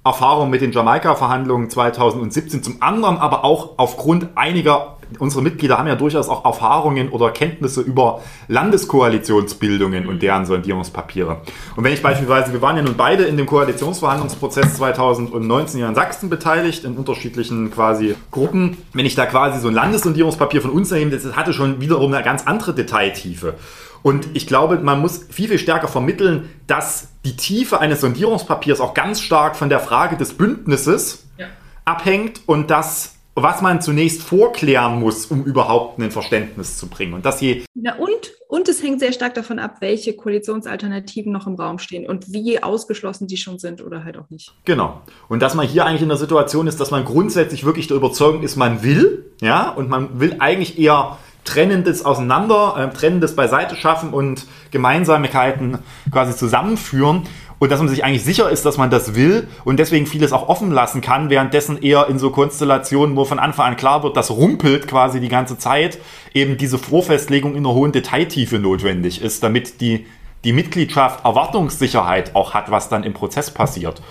[0.06, 5.96] Erfahrung mit den Jamaika-Verhandlungen 2017, zum anderen aber auch aufgrund einiger, unsere Mitglieder haben ja
[5.96, 11.42] durchaus auch Erfahrungen oder Kenntnisse über Landeskoalitionsbildungen und deren Sondierungspapiere.
[11.76, 15.96] Und wenn ich beispielsweise, wir waren ja nun beide in dem Koalitionsverhandlungsprozess 2019 hier in
[15.96, 20.92] Sachsen beteiligt, in unterschiedlichen quasi Gruppen, wenn ich da quasi so ein Landessondierungspapier von uns
[20.92, 23.56] nehme, das hatte schon wiederum eine ganz andere Detailtiefe.
[24.02, 28.94] Und ich glaube, man muss viel, viel stärker vermitteln, dass die Tiefe eines Sondierungspapiers auch
[28.94, 31.48] ganz stark von der Frage des Bündnisses ja.
[31.86, 37.14] abhängt und das, was man zunächst vorklären muss, um überhaupt ein Verständnis zu bringen.
[37.14, 37.64] Und das je.
[37.76, 42.08] Ja, und, und es hängt sehr stark davon ab, welche Koalitionsalternativen noch im Raum stehen
[42.08, 44.54] und wie ausgeschlossen die schon sind oder halt auch nicht.
[44.66, 45.02] Genau.
[45.28, 48.44] Und dass man hier eigentlich in der Situation ist, dass man grundsätzlich wirklich der Überzeugung
[48.44, 54.12] ist, man will, ja, und man will eigentlich eher Trennendes auseinander, äh, Trennendes beiseite schaffen
[54.12, 55.80] und Gemeinsamkeiten
[56.12, 57.24] quasi zusammenführen.
[57.60, 60.48] Und dass man sich eigentlich sicher ist, dass man das will und deswegen vieles auch
[60.48, 64.32] offen lassen kann, währenddessen eher in so Konstellationen, wo von Anfang an klar wird, das
[64.32, 66.00] rumpelt quasi die ganze Zeit,
[66.34, 70.06] eben diese Vorfestlegung in einer hohen Detailtiefe notwendig ist, damit die,
[70.46, 74.02] die Mitgliedschaft Erwartungssicherheit auch hat, was dann im Prozess passiert.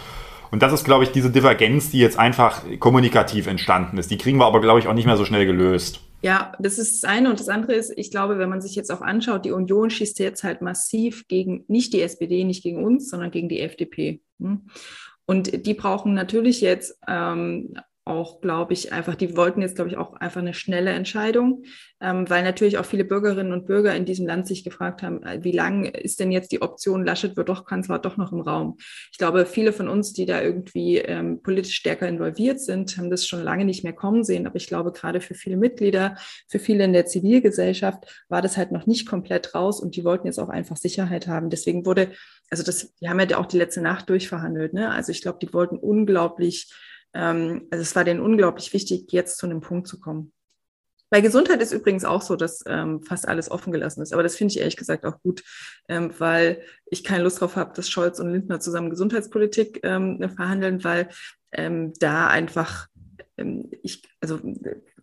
[0.51, 4.11] Und das ist, glaube ich, diese Divergenz, die jetzt einfach kommunikativ entstanden ist.
[4.11, 6.01] Die kriegen wir aber, glaube ich, auch nicht mehr so schnell gelöst.
[6.21, 7.31] Ja, das ist das eine.
[7.31, 10.19] Und das andere ist, ich glaube, wenn man sich jetzt auch anschaut, die Union schießt
[10.19, 14.21] jetzt halt massiv gegen nicht die SPD, nicht gegen uns, sondern gegen die FDP.
[14.41, 14.69] Hm?
[15.27, 17.75] Und die brauchen natürlich jetzt ähm,
[18.09, 21.65] auch, glaube ich, einfach, die wollten jetzt, glaube ich, auch einfach eine schnelle Entscheidung,
[22.01, 25.45] ähm, weil natürlich auch viele Bürgerinnen und Bürger in diesem Land sich gefragt haben, äh,
[25.45, 28.79] wie lang ist denn jetzt die Option, Laschet wird doch Kanzler, doch noch im Raum.
[29.13, 33.27] Ich glaube, viele von uns, die da irgendwie ähm, politisch stärker involviert sind, haben das
[33.27, 34.47] schon lange nicht mehr kommen sehen.
[34.47, 36.17] Aber ich glaube, gerade für viele Mitglieder,
[36.49, 40.27] für viele in der Zivilgesellschaft war das halt noch nicht komplett raus und die wollten
[40.27, 41.51] jetzt auch einfach Sicherheit haben.
[41.51, 42.11] Deswegen wurde,
[42.51, 44.73] also das, die haben ja auch die letzte Nacht durchverhandelt.
[44.73, 44.91] Ne?
[44.91, 46.73] Also ich glaube, die wollten unglaublich
[47.13, 50.33] also es war denen unglaublich wichtig, jetzt zu einem Punkt zu kommen.
[51.11, 54.13] Bei Gesundheit ist übrigens auch so, dass ähm, fast alles offen gelassen ist.
[54.13, 55.43] Aber das finde ich ehrlich gesagt auch gut,
[55.89, 60.85] ähm, weil ich keine Lust drauf habe, dass Scholz und Lindner zusammen Gesundheitspolitik ähm, verhandeln,
[60.85, 61.09] weil
[61.53, 62.89] ähm, da einfach,
[63.39, 64.39] ähm, ich, also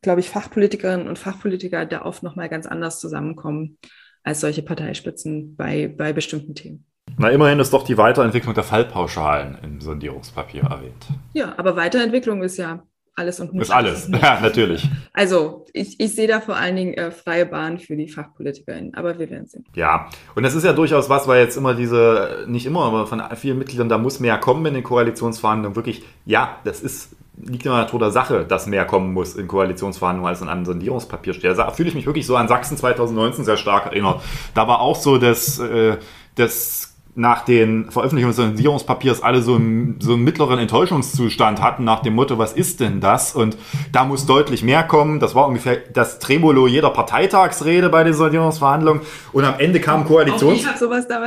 [0.01, 3.80] glaube ich, Fachpolitikerinnen und Fachpolitiker da oft nochmal ganz anders zusammenkommen
[4.24, 6.86] als solche Parteispitzen bei, bei bestimmten Themen.
[7.18, 11.07] Na, immerhin ist doch die Weiterentwicklung der Fallpauschalen im Sondierungspapier erwähnt.
[11.34, 12.84] Ja, aber Weiterentwicklung ist ja
[13.16, 13.70] alles und nichts.
[13.70, 14.89] Ist alles, ja, natürlich.
[15.13, 19.18] Also, ich, ich sehe da vor allen Dingen äh, freie Bahn für die FachpolitikerInnen, aber
[19.18, 19.63] wir werden sehen.
[19.74, 23.24] Ja, und das ist ja durchaus was, weil jetzt immer diese, nicht immer, aber von
[23.36, 25.76] vielen Mitgliedern, da muss mehr kommen in den Koalitionsverhandlungen.
[25.78, 29.47] Wirklich, ja, das ist liegt in der Natur der Sache, dass mehr kommen muss in
[29.47, 31.57] Koalitionsverhandlungen als in einem Sondierungspapier steht.
[31.57, 34.22] Da fühle ich mich wirklich so an Sachsen 2019 sehr stark erinnert.
[34.53, 35.97] Da war auch so, dass äh,
[36.36, 42.01] das nach den Veröffentlichungen des Sondierungspapiers alle so einen, so einen mittleren Enttäuschungszustand hatten nach
[42.01, 43.34] dem Motto, was ist denn das?
[43.34, 43.57] Und
[43.93, 45.22] da muss deutlich mehr kommen.
[45.22, 49.01] Das war ungefähr das Tremolo jeder Parteitagsrede bei den Sondierungsverhandlungen.
[49.32, 50.61] Und am Ende kam Koalitions...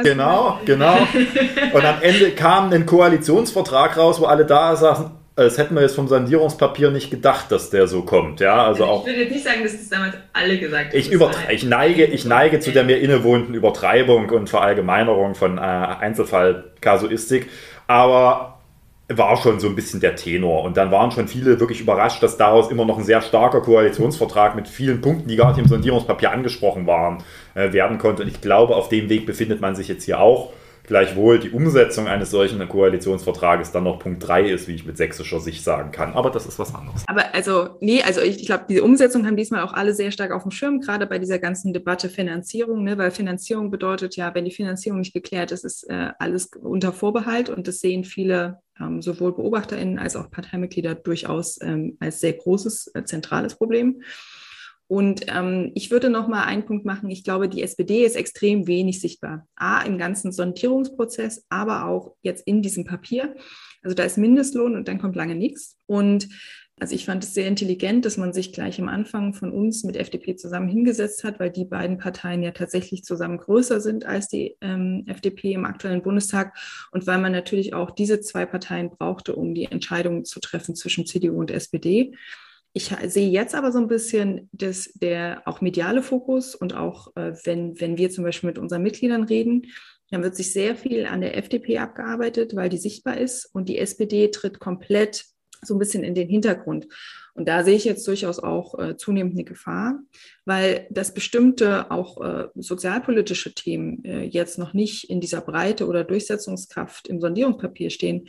[0.05, 0.99] Genau, genau.
[1.73, 5.07] Und am Ende kam ein Koalitionsvertrag raus, wo alle da saßen,
[5.45, 8.41] das hätten wir jetzt vom Sandierungspapier nicht gedacht, dass der so kommt.
[8.41, 10.99] Ja, also ich auch, würde jetzt nicht sagen, dass das damals alle gesagt haben.
[10.99, 17.49] Ich, ich neige, ich neige zu der mir innewohnten Übertreibung und Verallgemeinerung von äh, Einzelfallkasuistik.
[17.87, 18.59] Aber
[19.09, 20.65] war schon so ein bisschen der Tenor.
[20.65, 24.55] Und dann waren schon viele wirklich überrascht, dass daraus immer noch ein sehr starker Koalitionsvertrag
[24.55, 27.19] mit vielen Punkten, die gar nicht im Sondierungspapier angesprochen waren,
[27.55, 28.23] äh, werden konnte.
[28.23, 30.53] Und ich glaube, auf dem Weg befindet man sich jetzt hier auch.
[30.89, 35.39] Gleichwohl die Umsetzung eines solchen Koalitionsvertrages dann noch Punkt 3 ist, wie ich mit sächsischer
[35.39, 36.15] Sicht sagen kann.
[36.15, 37.05] Aber das ist was anderes.
[37.07, 40.33] Aber also, nee, also ich, ich glaube, diese Umsetzung haben diesmal auch alle sehr stark
[40.33, 42.97] auf dem Schirm, gerade bei dieser ganzen Debatte Finanzierung, ne?
[42.97, 47.51] weil Finanzierung bedeutet ja, wenn die Finanzierung nicht geklärt ist, ist äh, alles unter Vorbehalt
[47.51, 52.93] und das sehen viele ähm, sowohl BeobachterInnen als auch Parteimitglieder durchaus ähm, als sehr großes,
[52.95, 54.03] äh, zentrales Problem.
[54.89, 57.11] Und ähm, ich würde noch mal einen Punkt machen.
[57.11, 59.47] Ich glaube, die SPD ist extrem wenig sichtbar.
[59.55, 63.37] A, im ganzen Sondierungsprozess, aber auch jetzt in diesem Papier.
[63.83, 65.77] Also da ist Mindestlohn und dann kommt lange nichts.
[65.87, 66.29] Und
[66.81, 69.97] also ich fand es sehr intelligent, dass man sich gleich am Anfang von uns mit
[69.97, 74.57] FDP zusammen hingesetzt hat, weil die beiden Parteien ja tatsächlich zusammen größer sind als die
[74.61, 76.57] ähm, FDP im aktuellen Bundestag
[76.93, 81.05] und weil man natürlich auch diese zwei Parteien brauchte, um die Entscheidung zu treffen zwischen
[81.05, 82.15] CDU und SPD.
[82.73, 87.33] Ich sehe jetzt aber so ein bisschen dass der auch mediale Fokus und auch äh,
[87.45, 89.67] wenn, wenn wir zum Beispiel mit unseren Mitgliedern reden,
[90.11, 93.79] dann wird sich sehr viel an der FDP abgearbeitet, weil die sichtbar ist und die
[93.79, 95.27] SPD tritt komplett
[95.63, 96.87] so ein bisschen in den Hintergrund.
[97.35, 100.01] Und da sehe ich jetzt durchaus auch äh, zunehmend eine Gefahr,
[100.45, 106.05] weil das bestimmte auch äh, sozialpolitische Themen äh, jetzt noch nicht in dieser Breite oder
[106.05, 108.29] Durchsetzungskraft im Sondierungspapier stehen,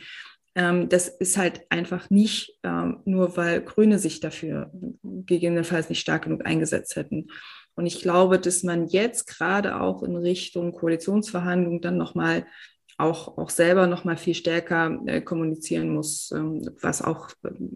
[0.54, 4.70] das ist halt einfach nicht ähm, nur, weil Grüne sich dafür
[5.02, 7.28] gegebenenfalls nicht stark genug eingesetzt hätten.
[7.74, 12.46] Und ich glaube, dass man jetzt gerade auch in Richtung Koalitionsverhandlungen dann nochmal
[12.98, 17.30] auch, auch selber nochmal viel stärker äh, kommunizieren muss, ähm, was auch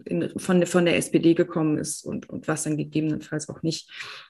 [0.05, 3.89] in, von, von der SPD gekommen ist und, und was dann gegebenenfalls auch nicht.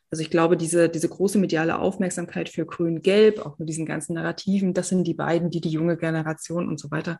[0.09, 4.73] Also ich glaube, diese, diese große mediale Aufmerksamkeit für Grün-Gelb, auch mit diesen ganzen Narrativen,
[4.73, 7.19] das sind die beiden, die die junge Generation und so weiter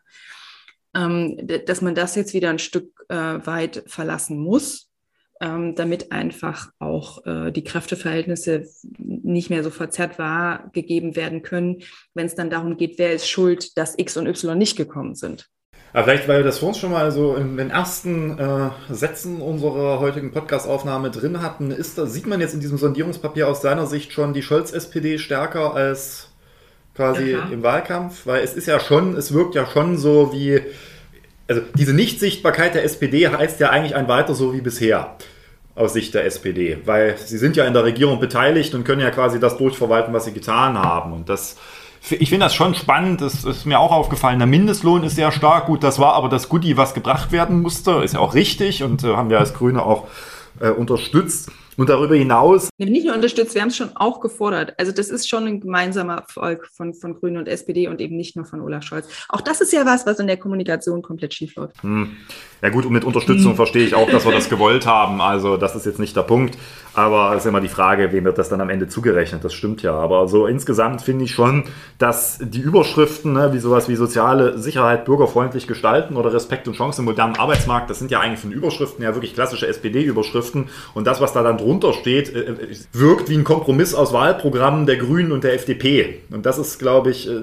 [0.96, 4.88] dass man das jetzt wieder ein Stück äh, weit verlassen muss,
[5.40, 8.64] ähm, damit einfach auch äh, die Kräfteverhältnisse
[8.98, 11.82] nicht mehr so verzerrt wahrgegeben werden können,
[12.14, 15.48] wenn es dann darum geht, wer ist schuld, dass X und Y nicht gekommen sind.
[15.92, 19.40] Aber vielleicht, weil wir das vor uns schon mal so in den ersten äh, Sätzen
[19.40, 24.12] unserer heutigen Podcast-Aufnahme drin hatten, ist, sieht man jetzt in diesem Sondierungspapier aus seiner Sicht
[24.12, 26.28] schon die Scholz-SPD stärker als
[26.96, 30.60] quasi ja, im Wahlkampf, weil es ist ja schon, es wirkt ja schon so wie,
[31.46, 35.16] also diese Nichtsichtbarkeit der SPD heißt ja eigentlich ein weiter so wie bisher
[35.74, 39.10] aus Sicht der SPD, weil sie sind ja in der Regierung beteiligt und können ja
[39.10, 41.12] quasi das durchverwalten, was sie getan haben.
[41.12, 41.58] Und das,
[42.08, 44.38] ich finde das schon spannend, das ist mir auch aufgefallen.
[44.38, 48.02] Der Mindestlohn ist sehr stark, gut, das war aber das Goodie, was gebracht werden musste,
[48.02, 50.08] ist ja auch richtig und äh, haben wir als Grüne auch
[50.60, 51.50] äh, unterstützt.
[51.76, 52.68] Und darüber hinaus.
[52.78, 54.74] Nicht nur unterstützt, wir haben es schon auch gefordert.
[54.78, 58.36] Also das ist schon ein gemeinsamer Erfolg von, von Grünen und SPD und eben nicht
[58.36, 59.06] nur von Olaf Scholz.
[59.28, 61.82] Auch das ist ja was, was in der Kommunikation komplett schief läuft.
[61.82, 62.16] Hm.
[62.62, 63.56] Ja gut, und mit Unterstützung hm.
[63.56, 65.20] verstehe ich auch, dass wir das gewollt haben.
[65.20, 66.56] Also das ist jetzt nicht der Punkt.
[66.96, 69.44] Aber es ist immer die Frage, wem wird das dann am Ende zugerechnet?
[69.44, 69.92] Das stimmt ja.
[69.92, 71.64] Aber so insgesamt finde ich schon,
[71.98, 77.02] dass die Überschriften, ne, wie sowas wie soziale Sicherheit bürgerfreundlich gestalten oder Respekt und Chance
[77.02, 80.70] im modernen Arbeitsmarkt, das sind ja eigentlich von Überschriften ja wirklich klassische SPD-Überschriften.
[80.94, 84.86] Und das, was da dann drunter steht, äh, äh, wirkt wie ein Kompromiss aus Wahlprogrammen
[84.86, 86.20] der Grünen und der FDP.
[86.30, 87.40] Und das ist, glaube ich, äh,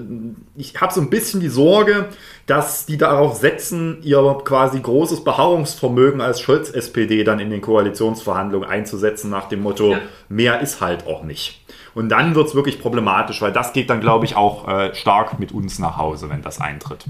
[0.56, 2.06] ich habe so ein bisschen die Sorge,
[2.46, 9.30] dass die darauf setzen, ihr quasi großes Beharrungsvermögen als Scholz-SPD dann in den Koalitionsverhandlungen einzusetzen,
[9.30, 9.98] nach dem Motto, ja.
[10.28, 11.62] mehr ist halt auch nicht.
[11.94, 15.38] Und dann wird es wirklich problematisch, weil das geht dann, glaube ich, auch äh, stark
[15.38, 17.04] mit uns nach Hause, wenn das eintritt.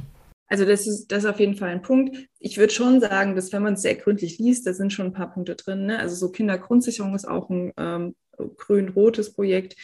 [0.47, 2.28] Also das ist, das ist auf jeden Fall ein Punkt.
[2.38, 5.12] Ich würde schon sagen, dass wenn man es sehr gründlich liest, da sind schon ein
[5.12, 5.86] paar Punkte drin.
[5.86, 5.99] Ne?
[5.99, 9.76] Also so Kindergrundsicherung ist auch ein ähm, grün-rotes Projekt.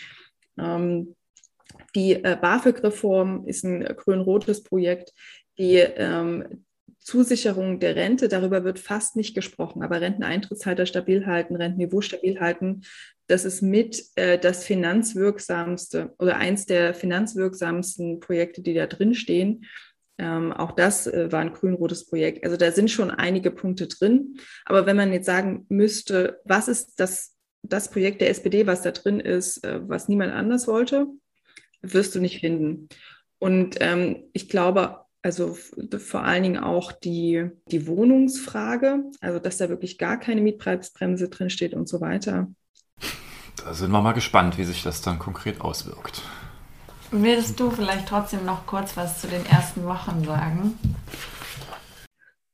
[0.59, 1.17] Ähm,
[1.95, 5.13] die äh, BAföG-Reform ist ein grün-rotes Projekt.
[5.59, 6.65] Die ähm,
[7.01, 12.83] Zusicherung der Rente, darüber wird fast nicht gesprochen, aber Renteneintrittshalter stabil halten, Rentenniveau stabil halten,
[13.27, 19.65] das ist mit äh, das finanzwirksamste oder eins der finanzwirksamsten Projekte, die da drin stehen.
[20.21, 22.45] Ähm, auch das äh, war ein grün-rotes Projekt.
[22.45, 24.37] Also da sind schon einige Punkte drin.
[24.67, 28.91] Aber wenn man jetzt sagen müsste, was ist das, das Projekt der SPD, was da
[28.91, 31.07] drin ist, äh, was niemand anders wollte,
[31.81, 32.91] wirst du nicht finden.
[33.39, 35.57] Und ähm, ich glaube, also
[35.99, 41.73] vor allen Dingen auch die, die Wohnungsfrage, also dass da wirklich gar keine Mietpreisbremse drinsteht
[41.73, 42.51] und so weiter.
[43.57, 46.23] Da sind wir mal gespannt, wie sich das dann konkret auswirkt.
[47.13, 50.79] Willst du vielleicht trotzdem noch kurz was zu den ersten Wochen sagen?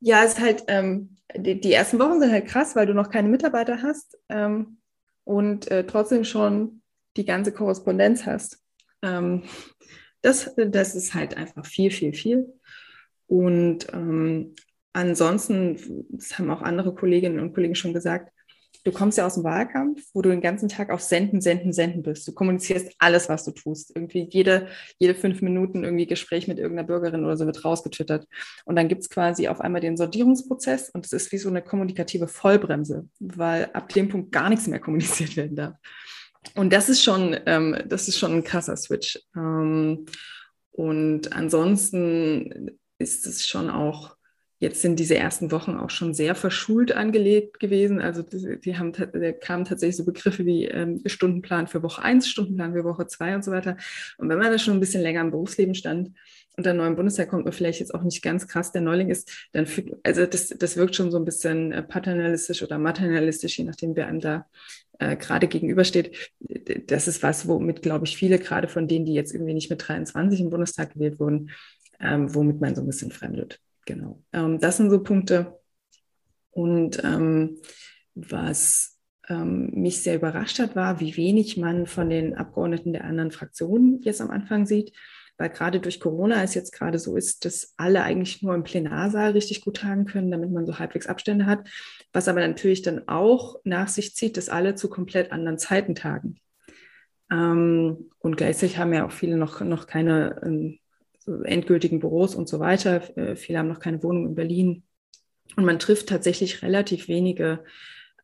[0.01, 3.11] Ja, es ist halt, ähm, die, die, ersten Wochen sind halt krass, weil du noch
[3.11, 4.79] keine Mitarbeiter hast ähm,
[5.25, 6.81] und äh, trotzdem schon
[7.19, 8.63] die ganze Korrespondenz hast.
[9.03, 9.43] Ähm,
[10.23, 12.47] das, das ist halt einfach viel, viel, viel.
[13.27, 14.55] Und ähm,
[14.95, 18.33] ansonsten, das haben auch andere Kolleginnen und Kollegen schon gesagt,
[18.87, 22.03] du kommst ja aus dem Wahlkampf, wo du den ganzen Tag auf Senden, Senden, Senden
[22.03, 22.27] bist.
[22.29, 23.91] Du kommunizierst alles, was du tust.
[23.97, 24.69] Irgendwie jede,
[24.99, 28.29] jede fünf Minuten irgendwie Gespräch mit irgendeiner Bürgerin oder so wird rausgetwittert.
[28.65, 31.63] Und dann gibt es quasi auf einmal den Sortierungsprozess und es ist wie so eine
[31.63, 35.75] kommunikative Vollbremse, weil ab dem Punkt gar nichts mehr kommuniziert werden darf.
[36.55, 39.19] Und das ist schon, ähm, das ist schon ein krasser Switch.
[39.35, 40.07] Ähm,
[40.71, 44.16] und ansonsten ist es schon auch
[44.59, 48.01] Jetzt sind diese ersten Wochen auch schon sehr verschult angelegt gewesen.
[48.01, 52.27] Also die, die haben, da kamen tatsächlich so Begriffe wie ähm, Stundenplan für Woche 1,
[52.27, 53.77] Stundenplan für Woche 2 und so weiter.
[54.17, 56.13] Und wenn man da schon ein bisschen länger im Berufsleben stand
[56.57, 59.11] und dann neu im Bundestag kommt man vielleicht jetzt auch nicht ganz krass der Neuling
[59.11, 63.59] ist, dann fühlt, also das, das wirkt schon so ein bisschen äh, paternalistisch oder maternalistisch,
[63.59, 64.47] je nachdem, wer einem da
[64.99, 66.33] äh, gerade gegenübersteht.
[66.87, 69.87] Das ist was, womit, glaube ich, viele, gerade von denen, die jetzt irgendwie nicht mit
[69.87, 71.51] 23 im Bundestag gewählt wurden,
[72.01, 73.61] ähm, womit man so ein bisschen fremdet.
[73.87, 74.23] Genau.
[74.33, 75.59] Ähm, das sind so Punkte.
[76.51, 77.59] Und ähm,
[78.15, 83.31] was ähm, mich sehr überrascht hat, war, wie wenig man von den Abgeordneten der anderen
[83.31, 84.93] Fraktionen jetzt am Anfang sieht.
[85.39, 89.33] Weil gerade durch Corona es jetzt gerade so ist, dass alle eigentlich nur im Plenarsaal
[89.33, 91.69] richtig gut tagen können, damit man so halbwegs Abstände hat.
[92.13, 96.41] Was aber natürlich dann auch nach sich zieht, dass alle zu komplett anderen Zeiten tagen.
[97.31, 100.79] Ähm, und gleichzeitig haben ja auch viele noch, noch keine ähm,
[101.45, 103.17] endgültigen Büros und so weiter.
[103.17, 104.83] Äh, viele haben noch keine Wohnung in Berlin.
[105.57, 107.65] Und man trifft tatsächlich relativ wenige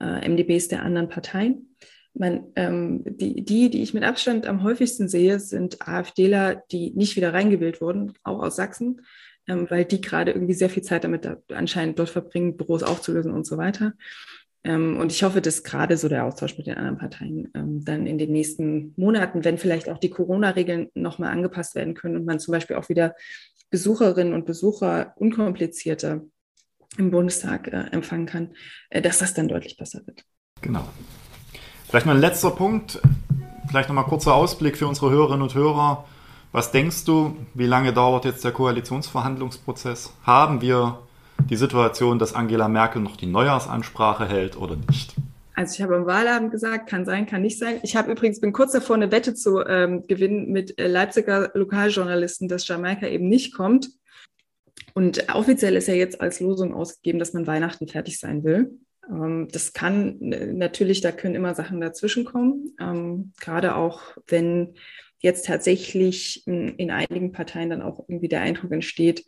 [0.00, 1.76] äh, MDBs der anderen Parteien.
[2.14, 7.16] Man, ähm, die, die, die ich mit Abstand am häufigsten sehe, sind AfDler, die nicht
[7.16, 9.00] wieder reingewählt wurden, auch aus Sachsen,
[9.48, 13.32] ähm, weil die gerade irgendwie sehr viel Zeit damit da, anscheinend dort verbringen, Büros aufzulösen
[13.32, 13.94] und so weiter.
[14.64, 18.06] Ähm, und ich hoffe, dass gerade so der Austausch mit den anderen Parteien ähm, dann
[18.06, 22.38] in den nächsten Monaten, wenn vielleicht auch die Corona-Regeln nochmal angepasst werden können und man
[22.38, 23.14] zum Beispiel auch wieder
[23.70, 26.22] Besucherinnen und Besucher unkomplizierter
[26.98, 28.50] im Bundestag äh, empfangen kann,
[28.90, 30.24] äh, dass das dann deutlich besser wird.
[30.60, 30.86] Genau.
[31.88, 33.00] Vielleicht noch ein letzter Punkt,
[33.68, 36.04] vielleicht nochmal kurzer Ausblick für unsere Hörerinnen und Hörer.
[36.52, 40.12] Was denkst du, wie lange dauert jetzt der Koalitionsverhandlungsprozess?
[40.22, 40.98] Haben wir
[41.49, 45.14] die Situation, dass Angela Merkel noch die Neujahrsansprache hält oder nicht?
[45.55, 47.80] Also ich habe am Wahlabend gesagt, kann sein, kann nicht sein.
[47.82, 52.49] Ich habe übrigens bin kurz davor, eine Wette zu ähm, gewinnen mit äh, Leipziger Lokaljournalisten,
[52.49, 53.90] dass Jamaika eben nicht kommt.
[54.95, 58.78] Und offiziell ist ja jetzt als Losung ausgegeben, dass man Weihnachten fertig sein will.
[59.11, 62.74] Ähm, das kann natürlich, da können immer Sachen dazwischenkommen.
[62.80, 64.74] Ähm, gerade auch, wenn
[65.20, 69.24] jetzt tatsächlich in, in einigen Parteien dann auch irgendwie der Eindruck entsteht,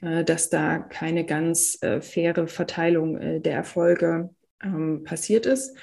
[0.00, 4.30] dass da keine ganz äh, faire Verteilung äh, der Erfolge
[4.62, 5.76] ähm, passiert ist.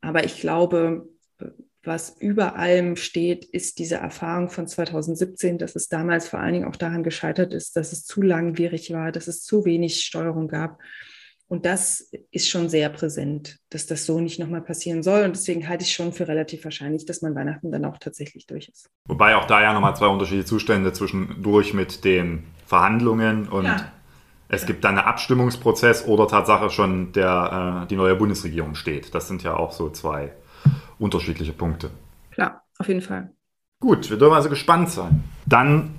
[0.00, 1.08] Aber ich glaube,
[1.82, 6.68] was über allem steht, ist diese Erfahrung von 2017, dass es damals vor allen Dingen
[6.68, 10.78] auch daran gescheitert ist, dass es zu langwierig war, dass es zu wenig Steuerung gab.
[11.46, 15.24] Und das ist schon sehr präsent, dass das so nicht nochmal passieren soll.
[15.24, 18.68] Und deswegen halte ich schon für relativ wahrscheinlich, dass man Weihnachten dann auch tatsächlich durch
[18.68, 18.90] ist.
[19.06, 23.76] Wobei auch da ja nochmal zwei unterschiedliche Zustände zwischendurch mit den Verhandlungen und ja.
[24.48, 29.14] es gibt dann einen Abstimmungsprozess oder Tatsache schon der, äh, die neue Bundesregierung steht.
[29.14, 30.32] Das sind ja auch so zwei
[30.98, 31.90] unterschiedliche Punkte.
[32.30, 33.30] Klar, auf jeden Fall.
[33.80, 35.24] Gut, wir dürfen also gespannt sein.
[35.46, 35.94] Dann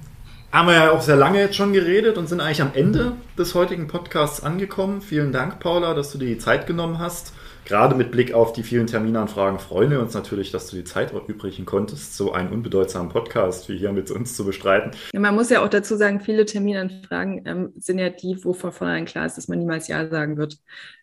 [0.51, 3.55] haben wir ja auch sehr lange jetzt schon geredet und sind eigentlich am Ende des
[3.55, 5.01] heutigen Podcasts angekommen.
[5.01, 7.33] Vielen Dank, Paula, dass du dir die Zeit genommen hast.
[7.69, 11.13] Gerade mit Blick auf die vielen Terminanfragen freuen wir uns natürlich, dass du die Zeit
[11.27, 14.89] übrigen konntest, so einen unbedeutsamen Podcast wie hier mit uns zu bestreiten.
[15.13, 18.71] Ja, man muss ja auch dazu sagen, viele Terminanfragen ähm, sind ja die, wo von
[18.71, 20.57] vornherein klar ist, dass man niemals Ja sagen wird.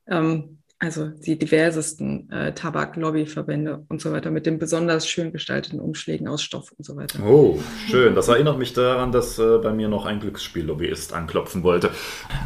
[0.09, 6.27] Ähm, also die diversesten äh, Tabak-Lobbyverbände und so weiter mit den besonders schön gestalteten Umschlägen
[6.27, 7.25] aus Stoff und so weiter.
[7.25, 8.17] Oh, schön.
[8.17, 11.93] Das erinnert mich daran, dass äh, bei mir noch ein Glücksspiel-Lobbyist anklopfen wollte.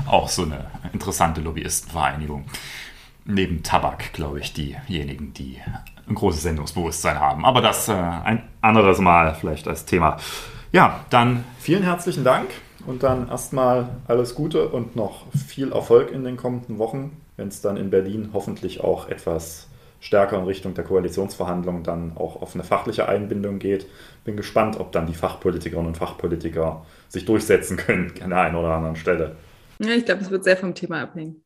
[0.07, 2.45] Auch so eine interessante Lobbyistenvereinigung.
[3.25, 5.59] Neben Tabak, glaube ich, diejenigen, die
[6.09, 7.45] ein großes Sendungsbewusstsein haben.
[7.45, 10.17] Aber das äh, ein anderes Mal vielleicht als Thema.
[10.73, 12.49] Ja, dann vielen herzlichen Dank
[12.87, 17.63] und dann erstmal alles Gute und noch viel Erfolg in den kommenden Wochen wenn es
[17.63, 19.67] dann in Berlin hoffentlich auch etwas
[19.99, 23.87] stärker in Richtung der Koalitionsverhandlungen dann auch auf eine fachliche Einbindung geht.
[24.25, 28.75] Bin gespannt, ob dann die Fachpolitikerinnen und Fachpolitiker sich durchsetzen können an der einen oder
[28.75, 29.37] anderen Stelle.
[29.79, 31.43] Ja, ich glaube, es wird sehr vom Thema abhängen.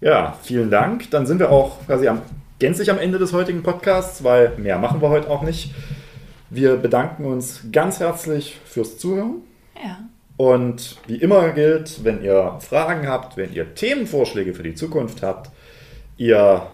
[0.00, 0.38] Ja.
[0.42, 1.10] vielen Dank.
[1.10, 2.22] Dann sind wir auch quasi am,
[2.58, 5.74] gänzlich am Ende des heutigen Podcasts, weil mehr machen wir heute auch nicht.
[6.50, 9.42] Wir bedanken uns ganz herzlich fürs Zuhören.
[9.82, 9.98] Ja.
[10.36, 15.50] Und wie immer gilt, wenn ihr Fragen habt, wenn ihr Themenvorschläge für die Zukunft habt,
[16.16, 16.66] ihr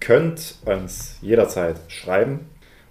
[0.00, 2.40] könnt uns jederzeit schreiben.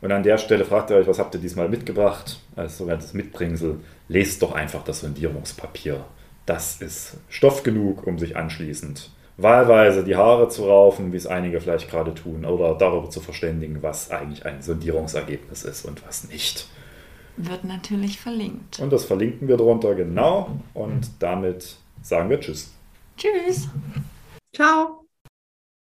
[0.01, 3.79] Und an der Stelle fragt ihr euch, was habt ihr diesmal mitgebracht als sogenanntes Mitbringsel?
[4.09, 6.03] Lest doch einfach das Sondierungspapier
[6.45, 9.09] das ist Stoff genug, um sich anschließend
[9.41, 13.81] wahlweise die Haare zu raufen, wie es einige vielleicht gerade tun, oder darüber zu verständigen,
[13.81, 16.67] was eigentlich ein Sondierungsergebnis ist und was nicht.
[17.37, 18.79] Wird natürlich verlinkt.
[18.79, 20.49] Und das verlinken wir drunter, genau.
[20.73, 22.73] Und damit sagen wir Tschüss.
[23.17, 23.67] Tschüss.
[24.53, 25.00] Ciao.